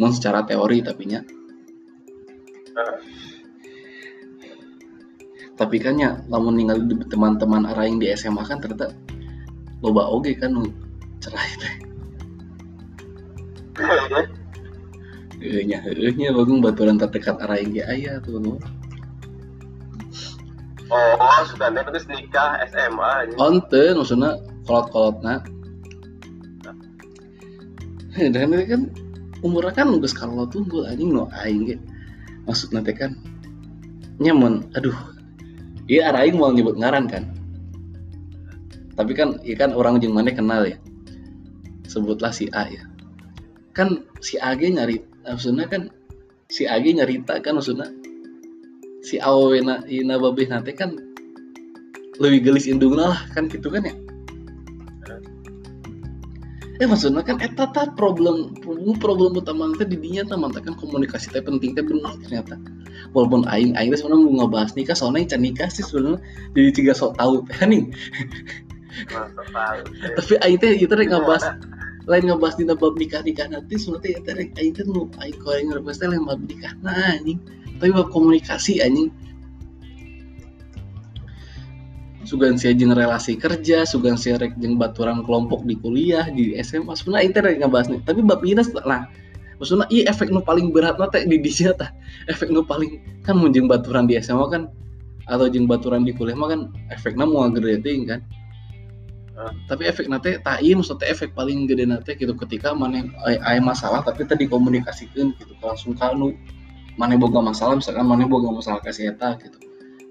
non 0.00 0.16
secara 0.16 0.40
teori 0.48 0.80
tapi 0.80 1.04
nya 1.12 1.20
tapi 5.60 5.76
kan 5.76 6.00
ya 6.00 6.24
lamun 6.32 6.56
ningali 6.56 6.88
di 6.88 7.04
teman-teman 7.04 7.68
araing 7.68 8.00
di 8.00 8.08
SMA 8.16 8.40
kan 8.48 8.64
ternyata 8.64 8.96
loba 9.84 10.08
oge 10.08 10.32
kan 10.40 10.56
nu 10.56 10.64
cerai 11.20 11.52
teh. 11.60 11.74
Heeh. 13.76 14.24
Nya 15.68 15.84
heeh 15.84 16.12
nya. 16.16 16.32
Bagung 16.32 16.64
baturan 16.64 16.96
terdekat 16.96 17.36
araing 17.44 17.76
ge 17.76 17.84
aya 17.84 18.24
tuh. 18.24 18.40
Oh, 20.90 21.42
sudah 21.46 21.70
ada 21.70 21.86
terus 21.86 22.02
nikah 22.10 22.58
SMA. 22.66 23.10
ini. 23.30 23.34
Onte 23.38 23.94
maksudna 23.94 24.42
kolot-kolotna. 24.66 25.38
Dan 28.18 28.50
ini 28.50 28.66
kan 28.66 28.82
umurnya 29.46 29.70
kan 29.70 29.94
geus 30.02 30.10
kalau 30.10 30.50
tunggul 30.50 30.82
anjing 30.90 31.14
no 31.14 31.30
aing 31.30 31.62
ge. 31.70 31.76
Maksudna 32.44 32.82
teh 32.82 32.92
kan 32.92 33.14
nyaman, 34.18 34.66
aduh. 34.74 34.94
Iya 35.86 36.10
araing 36.10 36.36
mau 36.38 36.50
nyebut 36.50 36.74
ngaran 36.74 37.06
kan. 37.06 37.24
Tapi 38.98 39.14
kan 39.14 39.38
iya 39.46 39.54
kan 39.54 39.70
orang 39.70 40.02
jeung 40.02 40.12
mana 40.12 40.34
kenal 40.34 40.66
ya. 40.66 40.76
Sebutlah 41.86 42.34
si 42.34 42.50
A 42.50 42.66
ya. 42.66 42.82
Kan 43.78 44.02
si 44.18 44.42
A 44.42 44.58
ge 44.58 44.74
nyari 44.74 45.06
maksudnya 45.22 45.70
kan 45.70 45.86
si 46.50 46.66
A 46.66 46.82
ge 46.82 46.98
nyarita 46.98 47.38
kan 47.38 47.54
maksudnya 47.54 47.86
si 49.00 49.16
awena 49.20 49.80
ina 49.88 50.20
babeh 50.20 50.48
nate 50.48 50.76
kan 50.76 50.96
lebih 52.20 52.52
gelis 52.52 52.68
indungna 52.68 53.16
lah 53.16 53.20
kan 53.32 53.48
gitu 53.48 53.72
kan 53.72 53.88
ya? 53.88 53.94
Eh 56.80 56.88
maksudnya 56.88 57.20
kan 57.20 57.36
eta 57.44 57.68
ta 57.76 57.92
problem 57.92 58.56
problem, 58.64 58.96
problem 58.96 59.36
utama 59.36 59.68
teh 59.76 59.84
di 59.84 60.00
dinya 60.00 60.24
teh 60.24 60.36
mantap 60.36 60.64
kan 60.64 60.76
komunikasi 60.76 61.28
teh 61.28 61.44
penting 61.44 61.76
teh 61.76 61.84
benar 61.84 62.16
ternyata. 62.24 62.56
Walaupun 63.12 63.44
aing 63.48 63.76
aing 63.76 63.92
teh 63.92 64.00
sebenarnya 64.00 64.24
mau 64.24 64.32
ngebahas 64.44 64.72
nikah 64.76 64.96
soalnya 64.96 65.36
can 65.36 65.44
nikah 65.44 65.68
sih 65.68 65.84
sebenarnya 65.84 66.20
jadi 66.56 66.70
tiga 66.72 66.92
sok 66.96 67.20
tahu 67.20 67.44
teh 67.52 67.60
nih? 67.72 67.84
Masa 69.12 69.42
tahu. 69.52 69.80
tapi 70.16 70.34
aing 70.44 70.58
teh 70.60 70.72
itu 70.76 70.92
rek 70.92 71.08
ngebahas 71.12 71.44
lain 72.08 72.24
ngebahas 72.32 72.54
dina 72.56 72.72
bab 72.72 72.96
nikah 72.96 73.20
nikah 73.28 73.46
nanti 73.48 73.76
sebenarnya 73.76 74.32
rek 74.32 74.56
aing 74.56 74.72
teh 74.72 74.84
nu 74.88 75.08
aing 75.20 75.36
kau 75.36 75.52
yang 75.52 75.72
ngebahas 75.72 76.00
teh 76.00 76.08
lain 76.08 76.24
bab 76.24 76.40
nikah 76.48 76.72
nah 76.80 76.96
anjing 77.16 77.40
tapi 77.80 77.90
bab 77.96 78.12
komunikasi 78.12 78.84
anjing. 78.84 79.08
Sugan 82.28 82.60
sia 82.60 82.76
jeung 82.76 82.92
relasi 82.92 83.34
kerja 83.34 83.88
sugan 83.88 84.14
sia 84.20 84.36
rek 84.36 84.54
jeung 84.60 84.76
baturan 84.76 85.24
kelompok 85.24 85.64
di 85.64 85.74
kuliah 85.80 86.28
di 86.28 86.54
SMA 86.60 86.92
sebenarnya 86.94 87.26
itu 87.32 87.38
rek 87.40 87.56
ngebahas 87.64 87.86
nih. 87.88 88.00
Tapi 88.04 88.20
bab 88.20 88.44
ini 88.44 88.60
lah 88.84 89.08
maksudnya 89.56 89.88
iya 89.92 90.08
efek 90.12 90.32
nu 90.32 90.40
paling 90.40 90.72
berat 90.72 90.96
teh 91.12 91.24
di 91.24 91.36
di 91.36 91.50
sia 91.52 91.76
tah 91.76 91.92
efek 92.28 92.48
nu 92.52 92.64
paling 92.64 93.00
kan 93.24 93.36
mun 93.36 93.52
jeung 93.52 93.68
baturan 93.68 94.04
di 94.04 94.16
SMA 94.20 94.46
kan 94.52 94.62
atau 95.26 95.48
jeung 95.48 95.64
baturan 95.64 96.04
di 96.04 96.12
kuliah 96.12 96.36
mah 96.36 96.52
kan 96.52 96.60
efeknya 96.92 97.24
mau 97.24 97.48
gede 97.48 97.80
ting 97.80 98.04
kan. 98.04 98.20
Ah. 99.40 99.56
tapi 99.72 99.88
efek 99.88 100.04
nate 100.12 100.36
tak 100.44 100.60
iya 100.60 100.76
maksudnya 100.76 101.08
efek 101.08 101.32
paling 101.32 101.64
gede 101.64 101.88
nate 101.88 102.12
gitu 102.12 102.36
ketika 102.36 102.76
mana 102.76 103.08
aya 103.24 103.56
masalah 103.64 104.04
tapi 104.04 104.28
tadi 104.28 104.44
dikomunikasikan 104.44 105.32
gitu 105.40 105.56
langsung 105.64 105.96
kanu 105.96 106.36
mana 107.00 107.16
boga 107.16 107.40
masalah 107.40 107.80
misalkan 107.80 108.04
mana 108.04 108.28
boga 108.28 108.52
masalah 108.52 108.84
kasih 108.84 109.16
eta 109.16 109.40
gitu. 109.40 109.56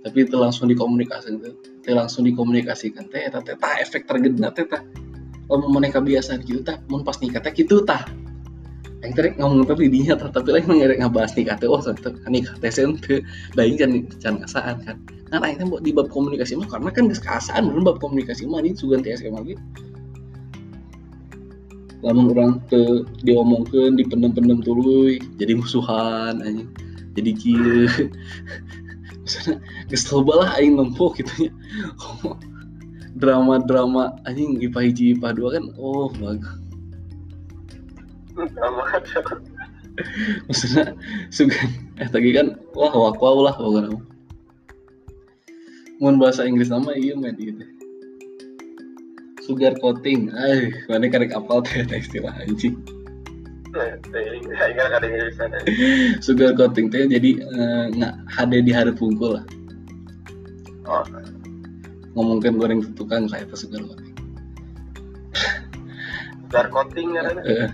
Tapi 0.02 0.26
itu 0.26 0.36
langsung 0.42 0.66
dikomunikasikan 0.66 1.38
itu 1.38 1.92
langsung 1.94 2.26
dikomunikasikan 2.26 3.06
teh 3.14 3.30
eta 3.30 3.46
teh 3.46 3.54
tah 3.54 3.78
efek 3.78 4.10
tergede 4.10 4.42
nate 4.42 4.66
tah. 4.66 4.82
Lamun 5.54 5.70
mana 5.70 5.94
kebiasaan 5.94 6.42
gitu 6.50 6.66
tah 6.66 6.82
mun 6.90 7.06
pas 7.06 7.22
nikah 7.22 7.46
teh 7.46 7.54
gitu 7.54 7.86
tah. 7.86 8.10
Yang 9.06 9.12
tadi 9.16 9.30
ngomong 9.38 9.70
tadi 9.70 9.86
dinya 9.86 10.18
tah 10.18 10.34
tapi 10.34 10.50
lain 10.50 10.66
ngerek 10.66 10.98
ngabahas 11.06 11.38
nikah 11.38 11.62
teh. 11.62 11.70
Oh 11.70 11.78
tetep 11.78 12.18
nikah 12.26 12.58
teh 12.58 12.74
sen 12.74 12.98
teh 12.98 13.22
daing 13.54 13.78
can 13.78 13.92
can 14.18 14.42
ngasaan 14.42 14.82
kan. 14.82 14.98
Kan 15.30 15.46
akhirnya 15.46 15.78
di 15.86 15.94
bab 15.94 16.10
komunikasi 16.10 16.58
mah 16.58 16.66
karena 16.66 16.90
kan 16.90 17.06
geus 17.06 17.22
keasaan 17.22 17.70
bener 17.70 17.86
bab 17.86 18.02
komunikasi 18.02 18.50
mah 18.50 18.66
ini 18.66 18.74
sugan 18.74 19.06
teh 19.06 19.14
SMA 19.14 19.46
gitu 19.46 19.62
lamun 22.00 22.32
orang 22.32 22.52
ke 22.72 23.04
diomongkeun 23.28 24.00
dipendem-pendem 24.00 24.64
tuluy 24.64 25.20
jadi 25.36 25.56
musuhan 25.56 26.40
anjing. 26.40 26.70
Jadi 27.18 27.32
kieu. 27.36 27.88
Misalnya 29.24 29.56
geus 29.92 30.06
loba 30.10 30.34
lah 30.46 30.50
aing 30.58 30.80
nempuh 30.80 31.12
gitu 31.20 31.48
nya. 31.48 31.52
Drama-drama 33.22 34.16
anjing 34.24 34.64
IPA 34.64 34.80
hiji 34.90 35.06
IPA 35.18 35.30
dua 35.36 35.50
kan 35.60 35.66
oh 35.76 36.08
bagus 36.16 36.56
aja. 38.96 39.20
maksudnya 40.48 40.96
sugan 41.28 41.68
eh 42.00 42.08
tadi 42.08 42.32
kan 42.32 42.56
wah 42.72 42.94
wakwau 42.94 43.44
lah 43.44 43.52
pokoknya 43.52 44.00
mun 46.00 46.16
bahasa 46.16 46.48
Inggris 46.48 46.72
nama 46.72 46.96
iya 46.96 47.20
men 47.20 47.36
gitu 47.36 47.79
sugar 49.50 49.74
coating. 49.82 50.30
Ay 50.38 50.70
mana 50.86 51.10
karek 51.10 51.34
apal 51.34 51.66
teh 51.66 51.82
eta 51.82 51.98
istilah 51.98 52.38
anjing. 52.46 52.78
Saya 53.74 54.38
sugar 56.22 56.54
coating 56.54 56.94
teh 56.94 57.10
jadi 57.10 57.42
eh, 57.42 57.86
nggak 57.98 58.14
HD 58.30 58.54
di 58.62 58.72
hari 58.78 58.94
pungkul 58.94 59.42
lah. 59.42 59.46
Oh, 60.86 61.06
ngomongin 62.14 62.62
goreng 62.62 62.82
tukang 62.94 63.26
kayak 63.26 63.50
apa 63.50 63.56
sugar 63.58 63.82
coating? 63.82 64.14
Biar 66.54 66.66
coating 66.70 67.18
kan. 67.18 67.38
Eh, 67.42 67.70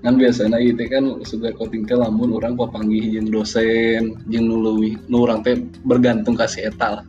kan 0.00 0.16
biasanya 0.16 0.58
itu 0.64 0.88
kan 0.88 1.20
sugar 1.28 1.52
coating 1.60 1.84
teh 1.84 1.96
lamun 1.96 2.32
orang 2.32 2.56
papanggih 2.56 3.04
jeung 3.20 3.28
dosen 3.28 4.16
jeung 4.32 4.48
nu 4.48 4.64
leuwih 4.64 4.96
nu 5.12 5.28
urang 5.28 5.44
teh 5.44 5.60
bergantung 5.84 6.34
ka 6.34 6.48
si 6.48 6.64
eta 6.64 7.00
lah 7.00 7.04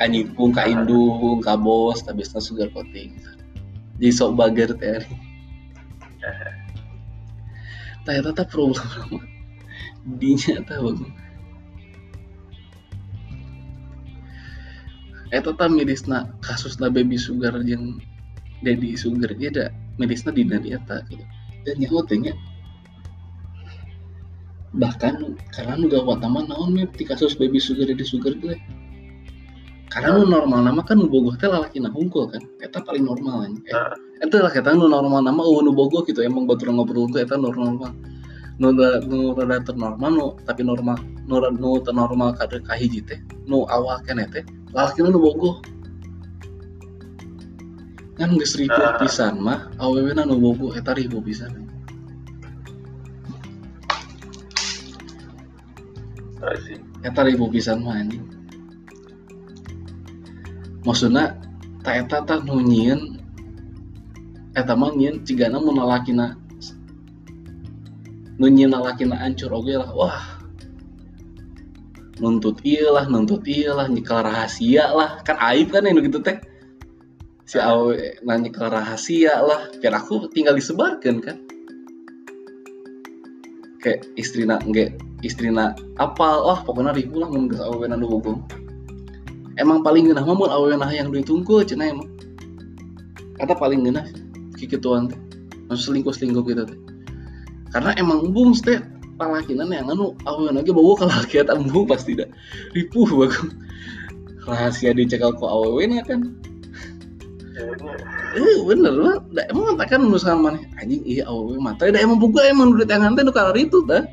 ka 0.00 0.08
nyipung 0.08 0.56
ka 0.56 0.64
indung 0.64 1.44
ka 1.44 1.60
bos 1.60 2.00
tapi 2.00 2.24
sugar 2.24 2.72
coating. 2.72 3.20
Jadi 4.00 4.08
sok 4.16 4.32
bager 4.32 4.72
teh 4.80 5.04
eta 8.08 8.32
teh 8.32 8.46
problem 8.48 8.80
lama. 8.80 9.20
Dinya 10.16 10.64
bang 10.64 11.04
eta 15.36 15.52
teh 15.52 15.68
mirisna 15.68 16.32
kasusna 16.40 16.88
baby 16.88 17.20
sugar 17.20 17.52
jeung 17.60 18.00
daddy 18.64 18.96
sugar 18.96 19.36
ge 19.36 19.52
da 19.52 19.68
mirisna 20.00 20.32
di 20.32 20.48
eta 20.48 21.04
gitu. 21.12 21.24
Dan 21.68 21.76
nyaho 21.76 22.00
teh 22.08 22.16
nya 22.16 22.32
bahkan 24.80 25.36
karena 25.52 25.76
nu 25.76 25.92
gawat 25.92 26.24
nama 26.24 26.40
naon 26.48 26.72
mep 26.72 26.96
di 26.96 27.04
kasus 27.04 27.36
baby 27.36 27.60
sugar 27.60 27.84
daddy 27.84 28.00
sugar 28.00 28.32
gue 28.40 28.56
karena 29.90 30.22
nu 30.22 30.26
normal 30.30 30.62
nama 30.62 30.80
kan 30.86 30.94
nu 31.02 31.10
bogoh 31.10 31.34
teh 31.34 31.50
lalaki 31.50 31.82
na 31.82 31.90
hungkul 31.90 32.30
kan 32.30 32.38
eta 32.62 32.78
paling 32.78 33.02
normal 33.02 33.42
kan 33.42 33.52
Ah. 33.74 33.90
eta 34.22 34.38
lah 34.38 34.52
kita 34.54 34.70
nu 34.78 34.86
normal 34.86 35.18
nama 35.26 35.42
oh 35.42 35.58
nu 35.66 35.74
bogoh 35.74 36.06
gitu 36.06 36.22
emang 36.22 36.46
batu 36.46 36.70
ngobrol 36.70 37.10
tuh 37.10 37.18
eta 37.26 37.34
normal 37.34 37.74
nu 38.62 38.70
nu 38.70 39.34
rada 39.34 39.58
teu 39.66 39.74
normal 39.74 40.10
nu 40.14 40.26
tapi 40.46 40.62
normal 40.62 40.94
nu 41.26 41.42
nu 41.58 41.82
teu 41.82 41.90
normal 41.90 42.30
kada 42.38 42.62
kahiji 42.62 43.02
teh 43.02 43.18
nu 43.50 43.66
awal 43.66 43.98
kene 44.06 44.30
teh 44.30 44.46
lalaki 44.70 45.02
nu 45.02 45.18
bogoh 45.18 45.58
kan 48.14 48.30
geus 48.38 48.54
ribu 48.54 48.78
Ah. 48.78 48.94
pisan 48.94 49.42
mah 49.42 49.66
awewe 49.82 50.14
nu 50.14 50.38
bogoh 50.38 50.70
eta 50.78 50.94
ribu 50.94 51.18
pisan 51.18 51.50
sih. 56.62 56.78
eta 57.02 57.20
ribu 57.26 57.50
pisan 57.50 57.82
mah 57.82 57.98
anjing 57.98 58.22
maksudna 60.84 61.36
tak 61.84 62.06
eta 62.06 62.24
tak 62.24 62.44
nu 62.44 62.60
nyieun 62.60 63.20
eta 64.56 64.72
mah 64.76 64.92
nyieun 64.92 65.24
cigana 65.24 65.60
mun 65.60 65.76
lalakina 65.80 66.36
nu 68.40 68.48
nyieun 68.48 68.72
lalakina 68.72 69.20
ancur 69.20 69.52
oge 69.52 69.76
lah. 69.76 69.92
Wah. 69.92 70.40
Nuntut 72.20 72.60
iya 72.64 72.92
lah 72.92 73.08
nuntut 73.08 73.44
iya 73.48 73.76
lah 73.76 73.88
nyekal 73.88 74.24
rahasia 74.24 74.92
lah. 74.92 75.20
Kan 75.24 75.36
aib 75.40 75.72
kan 75.72 75.84
yang 75.84 76.00
gitu 76.00 76.20
teh. 76.24 76.40
Si 77.44 77.60
awe 77.60 77.96
nanya 78.24 78.48
ke 78.48 78.64
rahasia 78.64 79.40
lah. 79.44 79.68
Biar 79.76 80.00
aku 80.00 80.28
tinggal 80.32 80.56
disebarkan 80.56 81.16
kan. 81.20 81.36
Kayak 83.80 84.08
istrina 84.16 84.60
enggak 84.60 84.96
istrina 85.20 85.76
apa 86.00 86.28
wah 86.44 86.60
pokoknya 86.64 86.96
ribu 86.96 87.20
lah 87.20 87.28
mun 87.28 87.48
geus 87.48 87.60
awewe 87.60 87.88
nu 87.88 88.08
bogong 88.08 88.40
emang 89.60 89.84
paling 89.84 90.08
geunah 90.08 90.24
mah 90.24 90.36
mun 90.36 90.48
awewe 90.48 90.74
nah 90.80 90.88
yang 90.88 91.12
duit 91.12 91.28
tungkul 91.28 91.60
cenah 91.60 91.92
emang. 91.92 92.08
Kata 93.36 93.52
paling 93.52 93.84
geunah 93.84 94.08
kikituan 94.56 95.12
teh. 95.12 95.20
Maksud 95.68 95.92
selingkuh 95.92 96.16
selingkuh 96.16 96.44
gitu 96.48 96.64
teh. 96.64 96.78
Karena 97.70 97.92
emang 98.00 98.32
bung 98.32 98.56
teh 98.56 98.80
palakinan 99.20 99.68
yang 99.68 99.92
anu 99.92 100.16
awewe 100.24 100.50
lagi 100.56 100.72
bawa 100.72 100.96
kalau 100.96 101.20
kita 101.28 101.52
embung 101.52 101.84
pasti 101.84 102.16
dah. 102.16 102.26
Ripuh 102.72 103.04
bagong. 103.04 103.52
Rahasia 104.48 104.96
dicekal 104.96 105.36
ku 105.36 105.44
awewe 105.44 105.84
nya 105.84 106.00
kan. 106.02 106.24
Eh 108.32 108.58
bener 108.64 108.94
lah, 108.96 109.16
da 109.36 109.44
emang 109.52 109.76
kan 109.84 110.00
misalkan 110.00 110.40
mana 110.40 110.58
anjing 110.80 111.04
iya 111.04 111.28
awewe 111.28 111.60
mata 111.60 111.92
da 111.92 112.00
emang 112.00 112.16
buka 112.16 112.40
emang 112.48 112.72
udah 112.72 112.88
tangan 112.88 113.12
teh 113.12 113.22
nu 113.22 113.32
kalar 113.36 113.54
itu 113.60 113.84
dah. 113.84 114.08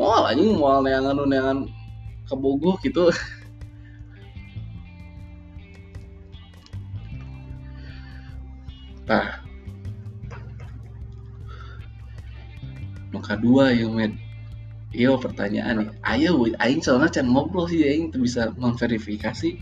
Moal 0.00 0.32
anjing 0.32 0.56
moal 0.56 0.80
neangan 0.80 1.20
neangan 1.28 1.68
kebogoh 2.24 2.80
gitu. 2.80 3.12
Tah. 9.08 9.42
Nu 13.12 13.18
kadua 13.20 13.74
yang 13.74 13.92
med 13.98 14.12
Iya 14.92 15.16
pertanyaan. 15.16 15.96
Ayo, 16.04 16.44
aing 16.60 16.84
soalnya 16.84 17.08
can 17.08 17.32
ngobrol 17.32 17.64
sih 17.64 17.80
aing 17.80 18.12
bisa 18.12 18.52
memverifikasi. 18.60 19.56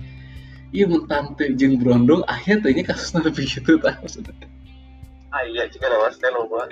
Iya 0.75 0.85
mun 0.91 1.07
tante 1.07 1.55
jeung 1.55 1.79
brondong 1.79 2.23
akhirnya 2.27 2.71
tanya 2.71 2.83
kasusnya 2.95 3.27
lebih 3.27 3.47
gitu 3.47 3.79
tah 3.79 3.95
maksudnya. 4.03 4.35
Ah 5.31 5.47
iya, 5.47 5.71
jika 5.71 5.87
lewas 5.87 6.19
teh 6.19 6.31
loba. 6.35 6.67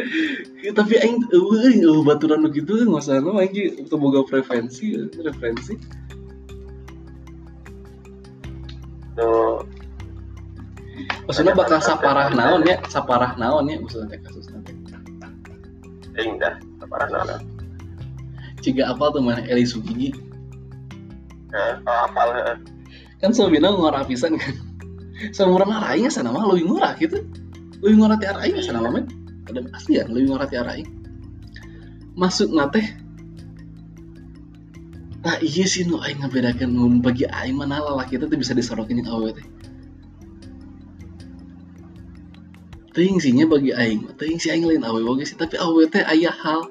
Ya, 0.58 0.74
tapi 0.74 0.98
aing 0.98 1.22
eueuh 1.30 1.70
eueuh 1.82 2.02
baturan 2.02 2.42
nu 2.42 2.50
gitu 2.50 2.82
nggak 2.82 2.98
usah 2.98 3.22
nu 3.22 3.38
aing 3.38 3.54
ge 3.54 3.78
teu 3.86 3.98
boga 3.98 4.26
preferensi 4.26 5.06
referensi. 5.22 5.78
No, 9.18 9.62
Maksudnya 11.28 11.52
bakal 11.52 11.78
saparah 11.84 12.32
naon 12.32 12.64
ya, 12.64 12.80
saparah 12.88 13.36
naon 13.36 13.68
ya 13.68 13.76
maksudnya 13.76 14.16
kasus 14.24 14.48
nanti. 14.48 14.72
aing 16.18 16.36
dah. 16.42 16.54
Parah 16.88 17.08
nana. 17.12 17.36
Ciga 18.64 18.90
apa 18.90 19.12
tuh 19.14 19.22
mana 19.22 19.44
Eli 19.46 19.68
Sugigi 19.68 20.10
Eh, 21.48 21.74
apal 21.84 22.28
heeh. 22.36 22.56
kan 23.24 23.32
sabina 23.32 23.72
ngorah 23.72 24.04
pisan 24.04 24.36
kan. 24.36 24.52
Seumuran 25.36 25.72
aing 25.72 26.12
sana 26.12 26.28
mah 26.28 26.44
leuwih 26.44 26.64
ngorah 26.68 26.92
gitu. 27.00 27.24
Leuwih 27.80 28.04
ngorah 28.04 28.16
ti 28.20 28.28
aing 28.28 28.60
sana 28.60 28.84
mah. 28.84 29.04
Ada 29.48 29.64
asli 29.72 30.00
ya 30.00 30.04
leuwih 30.08 30.32
ngorah 30.32 30.48
ti 30.48 30.56
aing. 30.60 30.88
Maksud 32.16 32.52
teh 32.72 32.86
Nah 35.24 35.36
iya 35.44 35.64
sih 35.68 35.84
nu 35.84 36.00
aing 36.04 36.24
ngabedakeun 36.24 36.72
mun 36.72 37.00
bagi 37.00 37.24
aing 37.28 37.56
mana 37.56 37.80
lalaki 37.80 38.20
teh 38.20 38.28
teu 38.28 38.36
bisa 38.36 38.52
disorokin 38.52 39.00
jeung 39.00 39.08
awewe 39.08 39.36
teh. 39.36 39.46
Teuing 42.98 43.22
sihnya 43.22 43.46
bagi 43.46 43.70
aing, 43.70 44.10
teuing 44.18 44.42
si 44.42 44.50
aing 44.50 44.66
lain 44.66 44.82
awewe 44.82 45.06
oge 45.06 45.30
sih, 45.30 45.38
tapi 45.38 45.54
awewe 45.54 45.86
teh 45.86 46.02
aya 46.02 46.34
hal 46.34 46.66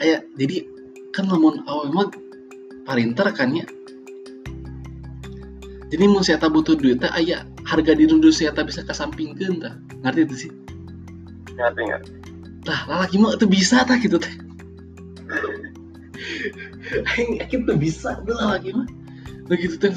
aya 0.00 0.24
jadi 0.40 0.64
kan 1.12 1.28
lamun 1.28 1.60
awewe 1.68 1.92
mah 1.92 2.08
parinter 2.88 3.28
kan 3.36 3.52
ya. 3.52 3.68
Jadi 5.92 6.04
mun 6.08 6.24
saya 6.24 6.40
butuh 6.40 6.72
duit 6.72 7.04
teh 7.04 7.12
aya 7.12 7.44
harga 7.68 7.92
diri 7.92 8.16
dulu 8.16 8.32
saya 8.32 8.56
bisa 8.64 8.80
kasampingkeun 8.80 9.60
tah. 9.60 9.76
Ngerti 10.08 10.20
itu 10.24 10.48
sih? 10.48 10.50
Ngerti 11.52 11.80
nggak? 11.84 12.02
Tah 12.64 12.80
lalaki 12.88 13.20
mah 13.20 13.36
teu 13.36 13.44
bisa 13.44 13.84
tah 13.84 14.00
gitu 14.00 14.16
teh. 14.16 14.32
Aing 17.12 17.44
yakin 17.44 17.68
tuh 17.68 17.76
bisa 17.76 18.24
tuh 18.24 18.40
lagi 18.40 18.72
mah. 18.72 18.88
Begitu 19.52 19.76
teh 19.76 19.92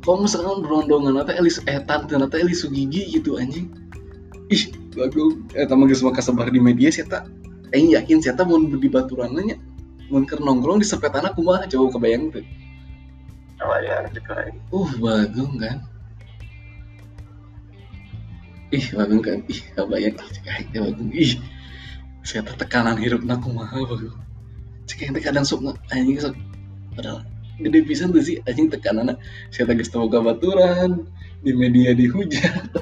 Kalau 0.00 0.24
misalkan 0.24 0.64
berondongan 0.64 1.20
atau 1.20 1.36
Elis 1.36 1.60
eh 1.68 1.76
tante 1.84 2.16
atau 2.16 2.38
Elis 2.40 2.64
Sugigi 2.64 3.04
gitu 3.12 3.36
anjing. 3.36 3.68
Ih, 4.48 4.72
lagu 4.96 5.44
eh 5.52 5.68
tamang 5.68 5.92
geus 5.92 6.00
mah 6.00 6.16
kasebar 6.16 6.48
di 6.48 6.56
media 6.56 6.88
sih 6.88 7.04
tak. 7.04 7.28
Aing 7.76 7.92
yakin 7.92 8.24
sih 8.24 8.32
mau 8.32 8.56
di 8.56 8.88
baturan 8.88 9.36
nya. 9.36 9.60
Mun 10.08 10.24
keur 10.26 10.40
nongkrong 10.42 10.80
di 10.82 10.86
sepetana 10.88 11.36
kumaha 11.36 11.68
coba 11.68 12.00
kebayang 12.00 12.32
tuh. 12.32 12.42
Oh 13.60 13.76
ya, 13.84 14.08
gitu. 14.08 14.20
Uh, 14.72 14.90
bagung 14.98 15.60
kan. 15.60 15.78
Ih, 18.72 18.86
bagung 18.96 19.20
kan. 19.20 19.38
Ih, 19.46 19.60
kebayang 19.76 20.16
cek 20.16 20.74
bagung. 20.80 21.12
Ih. 21.12 21.36
Saya 22.24 22.42
tekanan 22.56 22.96
hirupna 22.96 23.36
kumaha 23.36 23.84
bagung. 23.84 24.16
Cek 24.88 25.04
aing 25.04 25.12
teh 25.12 25.22
kadang 25.22 25.44
sok 25.44 25.76
anjing 25.92 26.16
sok 26.18 26.34
padahal 26.96 27.22
gede 27.60 27.84
pisan 27.84 28.12
tuh 28.12 28.22
sih 28.24 28.40
anjing 28.48 28.70
tekanana. 28.72 29.16
Saya 29.52 29.66
teh 29.70 29.76
geus 29.76 29.90
teu 29.92 30.00
boga 30.04 30.20
baturan 30.24 31.06
di 31.44 31.52
media 31.52 31.94
dihujat. 31.94 32.70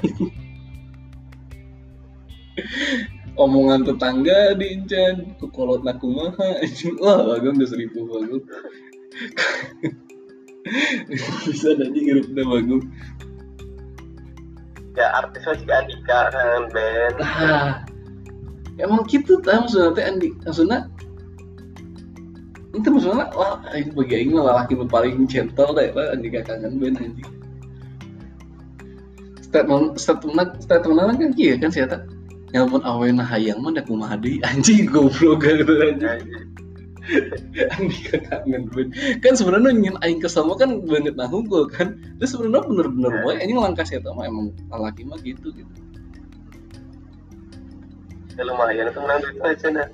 Omongan 3.39 3.87
tetangga 3.87 4.51
diincan, 4.59 5.15
kukolot 5.39 5.83
kumaha 5.99 6.59
anjing. 6.63 6.97
Wah, 6.99 7.23
bagung 7.23 7.55
geus 7.59 7.73
ribu 7.75 8.07
bagung. 8.07 8.39
Bisa 11.47 11.69
anjing 11.75 12.05
hirupna 12.07 12.43
bagung. 12.43 12.83
Ya 14.99 15.15
artis 15.15 15.47
juga 15.63 15.79
Andika 15.79 16.27
kan 16.27 16.67
band. 16.75 17.15
Nah, 17.23 17.87
emang 18.79 19.03
gitu 19.07 19.39
tah 19.43 19.63
maksudnya 19.63 20.03
Andi 20.07 20.31
maksudnya 20.43 20.87
itu 22.69 22.85
maksudnya 22.93 23.25
wah 23.33 23.57
aing 23.73 23.97
bagi 23.97 24.13
aing 24.21 24.29
mah 24.37 24.45
lalaki 24.53 24.77
nu 24.77 24.85
paling 24.85 25.25
gentle 25.25 25.73
deh 25.73 25.89
lah 25.89 26.13
Andi 26.13 26.29
kangen 26.29 26.77
ben 26.77 26.93
anjing. 27.01 27.29
Statement 29.41 29.97
statement 29.97 30.51
statement 30.61 31.17
kan 31.17 31.31
kieu 31.33 31.57
kan 31.57 31.73
sia 31.73 31.89
teh 31.89 31.97
nyalpun 32.53 32.85
awena 32.85 33.25
hayang 33.25 33.57
mah 33.65 33.73
da 33.73 33.81
kumaha 33.81 34.21
deui 34.21 34.37
anjing 34.49 34.85
goblok 34.85 35.41
gitu 35.49 35.73
anjing. 35.81 36.21
Andi 37.73 37.97
kangen 38.13 38.69
ben. 38.69 38.93
Kan 39.25 39.33
sebenarnya 39.33 39.73
nyin 39.73 39.97
aing 40.05 40.21
kesel 40.21 40.45
mah 40.45 40.53
kan 40.61 40.77
banget 40.85 41.17
nah 41.17 41.25
unggul 41.25 41.65
kan. 41.73 41.97
Terus 42.21 42.37
sebenarnya 42.37 42.69
bener-bener 42.69 43.11
Ya. 43.17 43.21
boy. 43.25 43.35
Anjing 43.41 43.57
langkah 43.57 43.81
sia 43.81 43.97
teh 43.97 44.13
mah? 44.13 44.29
Emang 44.29 44.53
lalaki 44.69 45.01
mah 45.09 45.17
gitu 45.25 45.49
gitu. 45.57 45.73
Ya 48.37 48.45
lumayan 48.45 48.93
itu 48.93 48.99
menang 49.01 49.19
duit 49.25 49.41
aja 49.41 49.67
nah. 49.73 49.87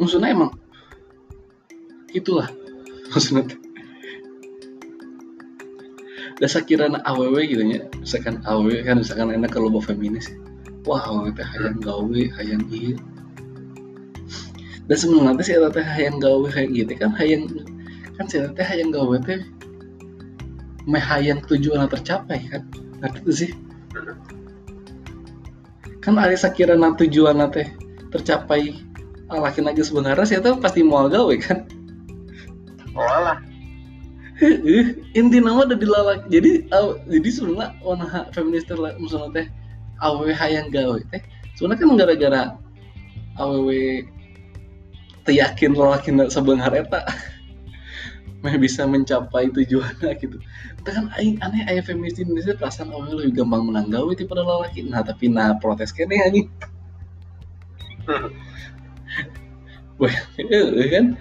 Maksudnya 0.00 0.32
emang 0.32 0.50
itulah 2.14 2.48
maksudnya. 3.10 3.58
Dasar 6.42 6.66
kira 6.66 6.90
aww 6.90 7.30
gitu 7.46 7.62
ya, 7.62 7.86
misalkan 8.02 8.42
aww 8.42 8.66
kan 8.82 8.98
misalkan 8.98 9.30
enak 9.30 9.54
kalau 9.54 9.70
bawa 9.70 9.86
feminis, 9.86 10.34
wah 10.82 10.98
aww 11.06 11.30
teh 11.30 11.46
hayang 11.46 11.78
gawe, 11.78 12.22
hayang 12.38 12.62
iya. 12.74 12.98
Dan 14.90 14.96
sebenarnya 14.98 15.38
teh 15.38 15.46
si 15.46 15.52
eta 15.54 15.70
teh 15.70 15.86
hayang 15.86 16.18
gawe 16.18 16.46
hayang 16.50 16.74
gitu 16.74 16.92
kan 16.98 17.14
hayang 17.14 17.46
kan 18.18 18.26
si 18.26 18.42
teh 18.42 18.66
hayang 18.66 18.90
gawe 18.90 19.14
teh 19.22 19.46
meh 20.90 20.98
hayang 20.98 21.38
tujuan 21.46 21.86
tercapai 21.86 22.42
kan, 22.50 22.66
ngerti 22.98 23.18
tuh 23.22 23.34
sih? 23.34 23.50
Kan 26.02 26.18
ada 26.18 26.34
sakirana 26.34 26.98
tujuan 26.98 27.46
teh 27.54 27.70
tercapai 28.10 28.74
laki 29.30 29.62
lagi 29.62 29.82
sebenarnya 29.86 30.42
tahu 30.42 30.58
pasti 30.58 30.82
mau 30.82 31.06
gawe 31.06 31.34
kan 31.42 31.62
Alah. 32.94 33.38
Heeh, 34.34 34.98
inti 35.18 35.38
nama 35.38 35.62
ada 35.62 35.78
di 35.78 35.86
lalaki 35.86 36.26
jadi 36.26 36.50
aw- 36.74 36.98
jadi 37.06 37.28
sebenarnya 37.30 37.70
warna 37.86 38.06
ha- 38.10 38.28
feminis 38.34 38.66
teh 38.66 38.74
lah, 38.74 38.90
misalnya 38.98 39.30
teh 39.30 39.46
aww 40.02 40.26
hayang 40.26 40.74
gawe 40.74 40.98
teh 41.14 41.22
sebenarnya 41.54 41.86
kan 41.86 41.90
gara-gara 41.94 42.42
aww 43.38 43.70
teu 45.22 45.32
yakin 45.38 45.78
lalaki 45.78 46.10
sebenarnya 46.26 46.82
eta 46.82 47.00
meh 48.42 48.58
bisa 48.58 48.84
mencapai 48.84 49.54
tujuannya 49.54 50.10
gitu. 50.18 50.36
Teh 50.82 50.92
kan 50.92 51.14
aing 51.14 51.38
aneh 51.38 51.62
aya 51.70 51.78
feminis 51.78 52.18
di 52.18 52.26
Indonesia 52.26 52.58
perasaan 52.58 52.90
aww 52.90 53.06
lebih 53.06 53.38
gampang 53.38 53.70
menang 53.70 53.86
gawe 53.86 54.10
daripada 54.18 54.42
lalaki 54.42 54.82
nah 54.82 55.06
tapi 55.06 55.30
nah 55.30 55.54
protes 55.62 55.94
kene 55.94 56.18
anjing. 56.18 56.50
Wah, 60.02 60.10
eh 60.42 60.88
kan 60.90 61.14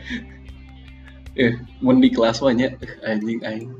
eh 1.39 1.57
mau 1.81 1.95
di 1.97 2.09
kelas 2.09 2.41
banyak. 2.41 2.71
Eh, 2.81 2.93
anjing 3.05 3.41
aing. 3.41 3.71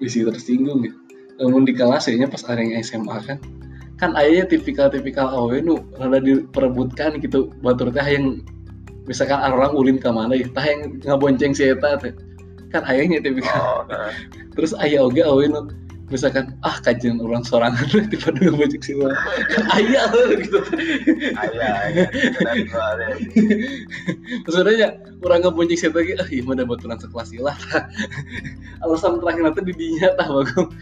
Bisa 0.00 0.26
tersinggung 0.26 0.86
ya. 0.86 0.92
Namun 1.40 1.64
di 1.64 1.72
kelas 1.72 2.10
ya 2.10 2.26
pas 2.26 2.42
ada 2.48 2.60
yang 2.60 2.82
SMA 2.82 3.16
kan. 3.24 3.38
Kan 4.00 4.16
ayahnya 4.16 4.48
tipikal-tipikal 4.56 5.28
awe 5.28 5.60
nu 5.60 5.80
rada 5.96 6.18
diperebutkan 6.20 7.20
gitu. 7.20 7.52
Batur 7.60 7.92
teh 7.92 8.04
yang 8.04 8.40
misalkan 9.04 9.40
orang 9.40 9.76
ulin 9.76 10.00
ke 10.00 10.08
mana 10.08 10.36
ya 10.36 10.48
tah 10.52 10.64
yang 10.64 11.00
ngabonceng 11.04 11.52
si 11.52 11.68
eta 11.68 12.00
teh. 12.00 12.12
Kan 12.72 12.82
ayahnya 12.88 13.20
tipikal. 13.20 13.60
Oh 13.60 13.80
nah. 13.86 14.12
terus 14.56 14.72
ayah 14.80 15.06
oge 15.06 15.22
awe 15.22 15.44
nu 15.46 15.68
misalkan 16.10 16.58
ah 16.66 16.74
kajian 16.82 17.22
orang 17.22 17.46
sorangan 17.46 17.86
tiba 17.86 18.02
tiba 18.10 18.34
ngabonceng 18.34 18.82
si 18.82 18.98
mana 18.98 19.14
kan 19.46 19.62
ayah 19.78 20.10
gitu. 20.42 20.58
Ayah 21.38 21.86
ayah 21.86 22.10
soalnya. 22.66 23.14
maksudnya 24.42 24.98
orang 25.22 25.46
ngabonceng 25.46 25.78
si 25.78 25.86
eta 25.86 26.02
ge 26.02 26.18
ah 26.18 26.26
iya 26.26 26.42
mah 26.42 26.58
da 26.58 26.66
baturan 26.66 26.98
sekelas 26.98 27.30
ilah 27.30 27.54
alasan 28.82 29.22
terakhir 29.22 29.42
nanti 29.46 29.62
di 29.70 29.74
dinya 29.78 30.10
tah 30.18 30.26
bagong 30.26 30.74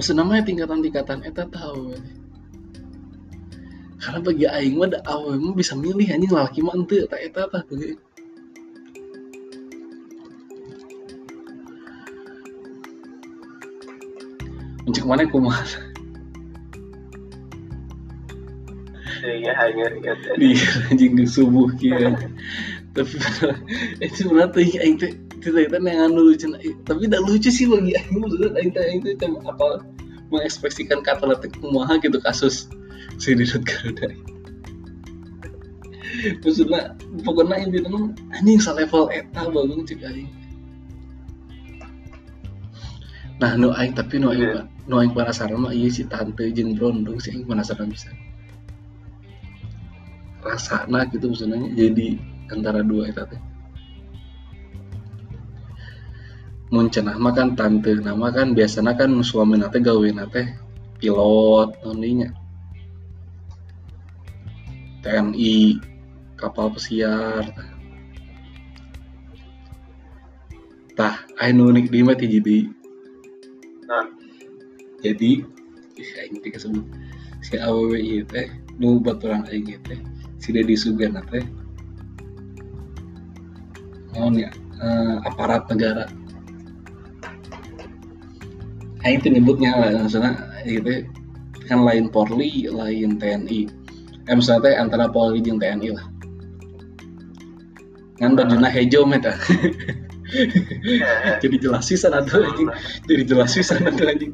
maksud 0.00 0.16
namanya 0.16 0.48
tingkatan-tingkatan 0.48 1.28
eta 1.28 1.44
tahu 1.52 1.92
karena 4.00 4.18
bagi 4.24 4.48
aing 4.48 4.80
mah 4.80 4.96
da 4.96 5.04
awal 5.06 5.36
bisa 5.52 5.76
milih 5.76 6.08
anjing 6.08 6.32
lalaki 6.32 6.64
mah 6.64 6.72
ente 6.72 7.04
eta 7.04 7.20
eta 7.20 7.52
tah 7.52 7.60
bagi 7.68 8.00
Mencik 14.86 15.06
mana 15.06 15.26
kumaha 15.28 15.62
iya 19.22 19.54
hanya 19.54 19.86
ya 20.02 20.12
di 20.34 20.58
anjing 20.90 21.14
di 21.14 21.22
subuh 21.22 21.70
kia 21.78 22.10
tapi 22.92 23.14
itu 24.04 24.26
sebenarnya 24.26 24.50
tuh 24.50 24.62
aing 24.66 24.96
teh 24.98 25.12
cerita 25.40 25.80
yang 25.80 26.12
anu 26.12 26.28
lucu. 26.28 26.44
Tapi 26.84 27.08
tidak 27.08 27.22
lucu 27.24 27.48
sih 27.48 27.64
bagi 27.64 27.96
aing 27.96 28.18
maksudnya 28.20 28.50
aing 28.58 28.70
teh 28.74 28.82
aing 28.82 29.00
teh 29.00 29.30
apa 29.48 29.86
mengekspresikan 30.28 31.00
kata 31.00 31.24
letik 31.24 31.56
kumaha 31.60 31.96
gitu 32.00 32.20
kasus 32.20 32.68
si 33.16 33.36
Didot 33.36 33.64
Garuda 33.64 34.08
maksudnya 36.44 36.96
pokoknya 37.24 37.56
intinya 37.68 38.12
anjing 38.36 38.60
selevel 38.60 39.08
eta 39.12 39.48
bagung 39.48 39.84
cek 39.84 40.00
aing 40.04 40.28
nah 43.42 43.58
nu 43.58 43.74
aing 43.74 43.90
tapi 43.90 44.22
nu 44.22 44.30
aing 44.30 44.54
nu 44.86 45.02
aing 45.02 45.10
penasaran 45.10 45.58
mah 45.58 45.74
iya 45.74 45.90
si 45.90 46.06
tante 46.06 46.46
jeung 46.54 46.78
brondong 46.78 47.18
sih 47.18 47.34
aing 47.34 47.42
penasaran 47.42 47.90
bisa. 47.90 48.14
Rasana 50.46 51.10
gitu 51.10 51.26
maksudnya 51.26 51.58
jadi 51.74 52.22
antara 52.54 52.86
dua 52.86 53.10
eta 53.10 53.26
teh. 53.26 53.42
Mun 56.70 56.86
cenah 56.86 57.18
mah 57.18 57.34
kan 57.34 57.58
tante 57.58 57.98
nama 57.98 58.30
kan 58.30 58.54
biasanya 58.54 58.94
kan 58.94 59.10
suami 59.26 59.58
nate 59.58 59.82
gawe 59.82 60.06
nate 60.14 60.54
pilot 61.02 61.82
nantinya 61.82 62.30
TNI 65.02 65.82
kapal 66.38 66.70
pesiar. 66.70 67.50
Tah 70.94 71.26
anu 71.42 71.74
unik 71.74 71.90
di 71.90 72.06
mah 72.06 72.14
ti 72.14 72.30
jadi 72.30 72.81
nah 73.88 74.06
jadi 75.02 75.42
ih, 75.98 76.10
aing 76.22 76.38
teh 76.40 76.50
kesebut 76.54 76.86
si 77.42 77.58
awewe 77.58 77.98
ieu 77.98 78.22
teh 78.26 78.46
nu 78.78 79.02
baturan 79.02 79.42
aing 79.50 79.66
ieu 79.66 79.80
teh 79.82 79.98
si 80.38 80.54
Dedi 80.54 80.78
Sugana 80.78 81.22
teh 81.26 81.42
naon 84.14 84.38
ya 84.38 84.50
eh, 84.82 85.16
aparat 85.26 85.66
negara 85.70 86.06
Aing 89.02 89.18
itu 89.18 89.34
nyebutnya 89.34 89.74
maksudnya 89.98 90.38
itu 90.62 91.02
kan 91.66 91.82
lain 91.82 92.06
Polri, 92.06 92.70
lain 92.70 93.18
TNI. 93.18 93.66
Eh 94.30 94.34
misalnya 94.38 94.70
teh 94.70 94.74
antara 94.78 95.10
Polri 95.10 95.42
jeung 95.42 95.58
TNI 95.58 95.90
lah. 95.90 96.06
Kan 98.22 98.38
bajuna 98.38 98.70
hejo 98.70 99.02
meta. 99.02 99.34
Jadi 101.42 101.56
jelas 101.60 101.84
pisan 101.88 102.12
atuh 102.16 102.42
anjing. 102.42 102.68
Jadi 103.08 103.22
jelas 103.28 103.50
pisan 103.52 103.84
atuh 103.84 104.06
anjing. 104.08 104.32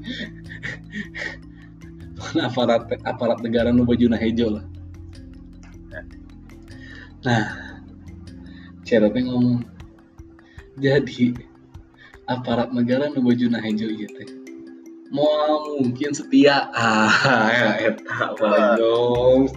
Mana 2.18 2.50
aparat 2.50 2.82
aparat 3.06 3.38
negara 3.42 3.70
nu 3.70 3.86
bajuna 3.86 4.18
hejo 4.18 4.58
lah. 4.58 4.64
Nah, 7.26 7.46
teh 8.86 9.22
ngomong. 9.26 9.66
Jadi 10.78 11.34
aparat 12.30 12.70
negara 12.70 13.10
nu 13.10 13.22
bajuna 13.22 13.58
hejo 13.58 13.86
teh 13.88 14.38
mau 15.08 15.80
mungkin 15.80 16.12
setia 16.12 16.68
ah 16.76 17.48
ya 17.48 17.70
eta 17.80 18.76
dong 18.76 19.48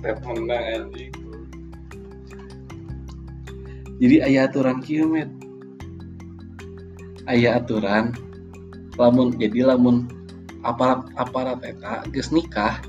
anjing 0.47 1.11
jadi 4.01 4.15
ayah 4.31 4.47
aturan 4.47 4.79
kieu 4.79 5.05
met 5.11 5.27
ayah 7.31 7.63
aturan 7.63 8.11
lamun 8.99 9.33
jadi 9.39 9.71
lamun 9.71 10.05
aparat 10.67 11.07
aparat 11.15 11.63
eta 11.63 12.03
geus 12.11 12.29
nikah 12.29 12.83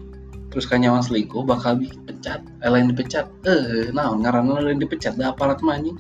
terus 0.52 0.68
kanyawan 0.68 1.00
selingkuh 1.00 1.48
bakal 1.48 1.80
dipecat. 1.80 2.44
Eh, 2.60 2.68
lain 2.68 2.92
dipecat. 2.92 3.24
Eh 3.48 3.88
nah 3.96 4.12
ngaranna 4.12 4.60
lain 4.60 4.76
dipecat 4.76 5.16
da 5.16 5.32
aparat 5.32 5.64
mah 5.64 5.80
anjing. 5.80 5.96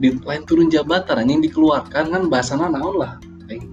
Di 0.00 0.16
lain 0.24 0.48
turun 0.48 0.72
jabatan 0.72 1.20
anjing 1.20 1.44
dikeluarkan 1.44 2.08
kan 2.08 2.22
bahasana 2.32 2.72
naon 2.72 2.96
lah. 2.96 3.20
Aing. 3.52 3.68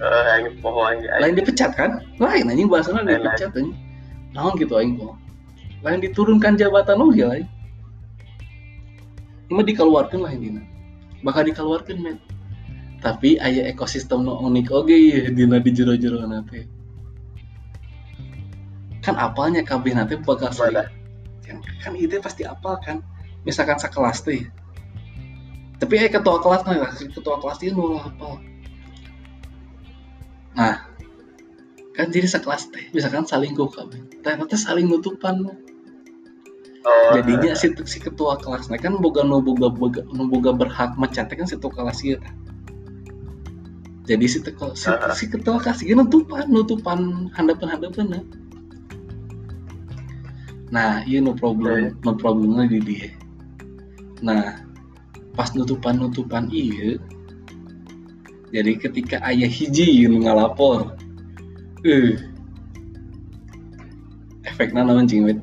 Eh 0.00 0.56
pohon 0.64 1.04
lain 1.04 1.34
dipecat 1.36 1.76
kan? 1.76 2.00
Lain 2.16 2.48
anjing 2.48 2.72
bahasanya 2.72 3.04
Lain, 3.04 3.20
dipecat 3.20 3.52
anjing. 3.52 3.76
Naon 4.32 4.56
gitu 4.56 4.80
aing 4.80 4.96
kok 4.96 5.20
lain 5.82 5.98
diturunkan 5.98 6.54
jabatan 6.54 7.02
oge 7.02 7.26
lain 7.26 7.46
ini 9.52 9.62
dikeluarkan 9.68 10.24
lah 10.24 10.32
intinya. 10.32 10.64
Bakal 11.20 11.44
dikeluarkan 11.52 11.96
men 12.00 12.16
tapi 13.02 13.36
aya 13.42 13.66
ekosistem 13.68 14.22
nu 14.22 14.38
unik 14.46 14.68
oge 14.70 14.94
ya 14.94 15.28
dina 15.34 15.58
di 15.58 15.70
jero-jero 15.74 16.22
nanti 16.22 16.62
kan 19.02 19.18
apalnya 19.18 19.66
kabeh 19.66 19.98
nanti 19.98 20.14
bakal 20.22 20.54
Gimana? 20.54 20.86
kan, 21.42 21.58
kan 21.82 21.92
ide 21.98 22.22
pasti 22.22 22.46
apal 22.46 22.78
kan. 22.78 23.02
Misalkan 23.42 23.74
sekelas 23.74 24.22
teh. 24.22 24.46
Tapi 25.82 25.98
eh 25.98 26.06
ketua 26.06 26.38
kelas 26.38 26.62
nah 26.62 26.94
ketua 26.94 27.42
kelas 27.42 27.58
itu 27.58 27.74
nu 27.74 27.98
apal 27.98 28.38
nah 30.54 30.86
kan 31.98 32.06
jadi 32.14 32.30
sekelas 32.30 32.70
teh 32.70 32.86
misalkan 32.94 33.26
saling 33.26 33.58
kok 33.58 33.74
kabeh 33.74 33.98
ternyata 34.22 34.54
saling 34.54 34.86
nutupan 34.86 35.42
oh 35.42 37.10
jadinya 37.18 37.58
si, 37.58 37.74
si 37.82 37.98
ketua 37.98 38.38
kelasnya 38.38 38.78
kan 38.78 38.94
boga 39.02 39.26
nu 39.26 39.42
boga, 39.42 39.66
boga, 39.74 40.06
nu 40.14 40.30
boga 40.30 40.54
berhak 40.54 40.94
mencatat 40.94 41.34
kan 41.34 41.50
si 41.50 41.58
ketua 41.58 41.74
kelas 41.74 41.98
ieu 42.06 42.16
tah. 42.22 42.30
Jadi 44.02 44.26
si, 44.26 44.42
teko, 44.42 44.74
si, 44.74 44.90
Aha. 44.90 45.14
si 45.14 45.30
ketua 45.30 45.62
kelas 45.62 45.86
ieu 45.86 45.94
nutupan 45.94 46.50
nutupan 46.50 47.30
handapan 47.38 47.78
handapan 47.78 48.06
nah 50.72 51.04
iya 51.06 51.20
no 51.20 51.36
problem 51.36 51.92
no 52.00 52.16
problemnya 52.16 52.64
di 52.64 52.80
dia. 52.80 53.12
Nah 54.24 54.56
pas 55.36 55.52
nutupan 55.52 56.00
nutupan 56.00 56.48
iya 56.48 56.96
jadi 58.52 58.76
ketika 58.80 59.20
ayah 59.28 59.48
hiji 59.48 60.08
nu 60.08 60.24
ngalapor 60.24 60.96
eh 61.84 62.16
efeknya 64.48 64.84
naon 64.84 65.08
cing 65.08 65.24
wet 65.28 65.40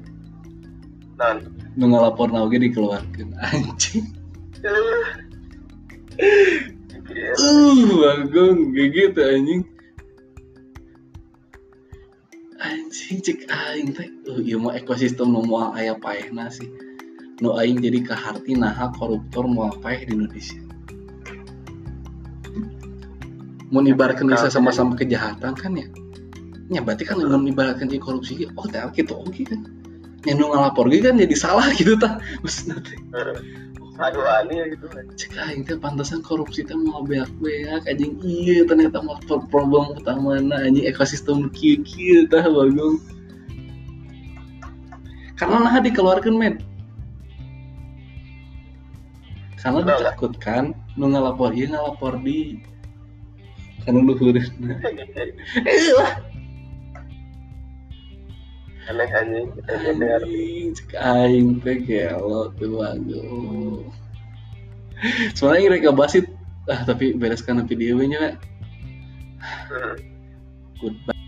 non 1.17 1.37
nu 1.77 1.85
ngalapor 1.93 2.33
na 2.33 2.45
oge 2.45 2.57
dikeluarkeun 2.57 3.33
anjing 3.37 4.05
uh 7.15 7.79
bagong 7.99 8.73
kayak 8.73 8.89
gitu 8.93 9.19
anjing. 9.19 9.61
Anjing 12.59 13.17
cek 13.23 13.39
aing 13.49 13.89
teh. 13.95 14.09
Uh 14.29 14.39
ieu 14.45 14.61
mah 14.61 14.77
ekosistem 14.77 15.33
nu 15.33 15.41
moal 15.41 15.73
aya 15.73 15.97
paehna 15.97 16.51
sih. 16.53 16.69
Nu 17.41 17.55
aing 17.57 17.81
jadi 17.81 18.03
kaharti 18.03 18.53
naha 18.53 18.91
koruptor 18.93 19.47
moal 19.49 19.73
paeh 19.79 20.05
di 20.05 20.13
Indonesia. 20.13 20.61
Mau 23.69 23.85
ibaratkan 23.85 24.25
bisa 24.25 24.49
sama-sama 24.49 24.97
kejahatan 24.97 25.53
kan 25.53 25.71
ya? 25.77 25.85
Ya 26.69 26.81
berarti 26.81 27.05
kan 27.05 27.21
mun 27.21 27.45
ibaratkan 27.49 27.89
jadi 27.89 28.01
korupsi 28.01 28.45
oh 28.57 28.65
teh 28.69 28.81
gitu 28.93 29.13
oke 29.17 29.41
kan. 29.45 29.65
Yang 30.27 30.35
nu 30.41 30.45
ngalapor 30.51 30.89
kan 30.89 31.17
jadi 31.17 31.35
salah 31.37 31.69
gitu 31.73 31.97
tah. 31.97 32.21
Maksudna 32.41 32.81
teh 32.81 32.97
aduh 33.99 34.23
aneh 34.23 34.71
gitu 34.75 34.87
cek 34.87 35.35
aing 35.35 35.67
teh 35.67 35.75
pantesan 35.75 36.23
korupsi 36.23 36.63
teh 36.63 36.75
mau 36.75 37.03
beak-beak 37.03 37.83
anjing. 37.83 38.15
Iya 38.23 38.63
ternyata 38.63 39.03
mah 39.03 39.19
pro- 39.27 39.43
problem 39.51 39.99
utamana 39.99 40.63
anjing 40.63 40.87
ekosistem 40.87 41.51
kieu 41.51 41.83
kieu 41.83 42.23
tah 42.31 42.47
bagong. 42.47 42.97
Karena 45.35 45.55
nah 45.59 45.75
dikeluarkan 45.83 46.35
men. 46.35 46.55
Karena 49.59 49.83
ditakutkan 49.83 50.71
nu 50.95 51.11
ngalapor 51.11 51.51
ieu 51.51 51.67
ngalapor 51.67 52.15
di 52.23 52.63
kan 53.83 53.95
luhurna 53.95 54.75
eh 55.63 55.91
lah 55.97 56.28
aneh 58.89 59.09
anjing 59.13 59.47
kita 59.53 59.73
cek 60.73 60.91
aing 60.97 61.61
teh 61.61 61.77
gelo 61.85 62.49
tuh 62.57 62.81
waduh 62.81 63.85
sebenarnya 65.37 65.69
mereka 65.69 65.89
basit 65.93 66.25
ah 66.65 66.81
tapi 66.83 67.13
bereskan 67.13 67.61
video 67.69 68.01
nya 68.01 68.37
Hmm. 69.39 69.95
goodbye 70.83 71.18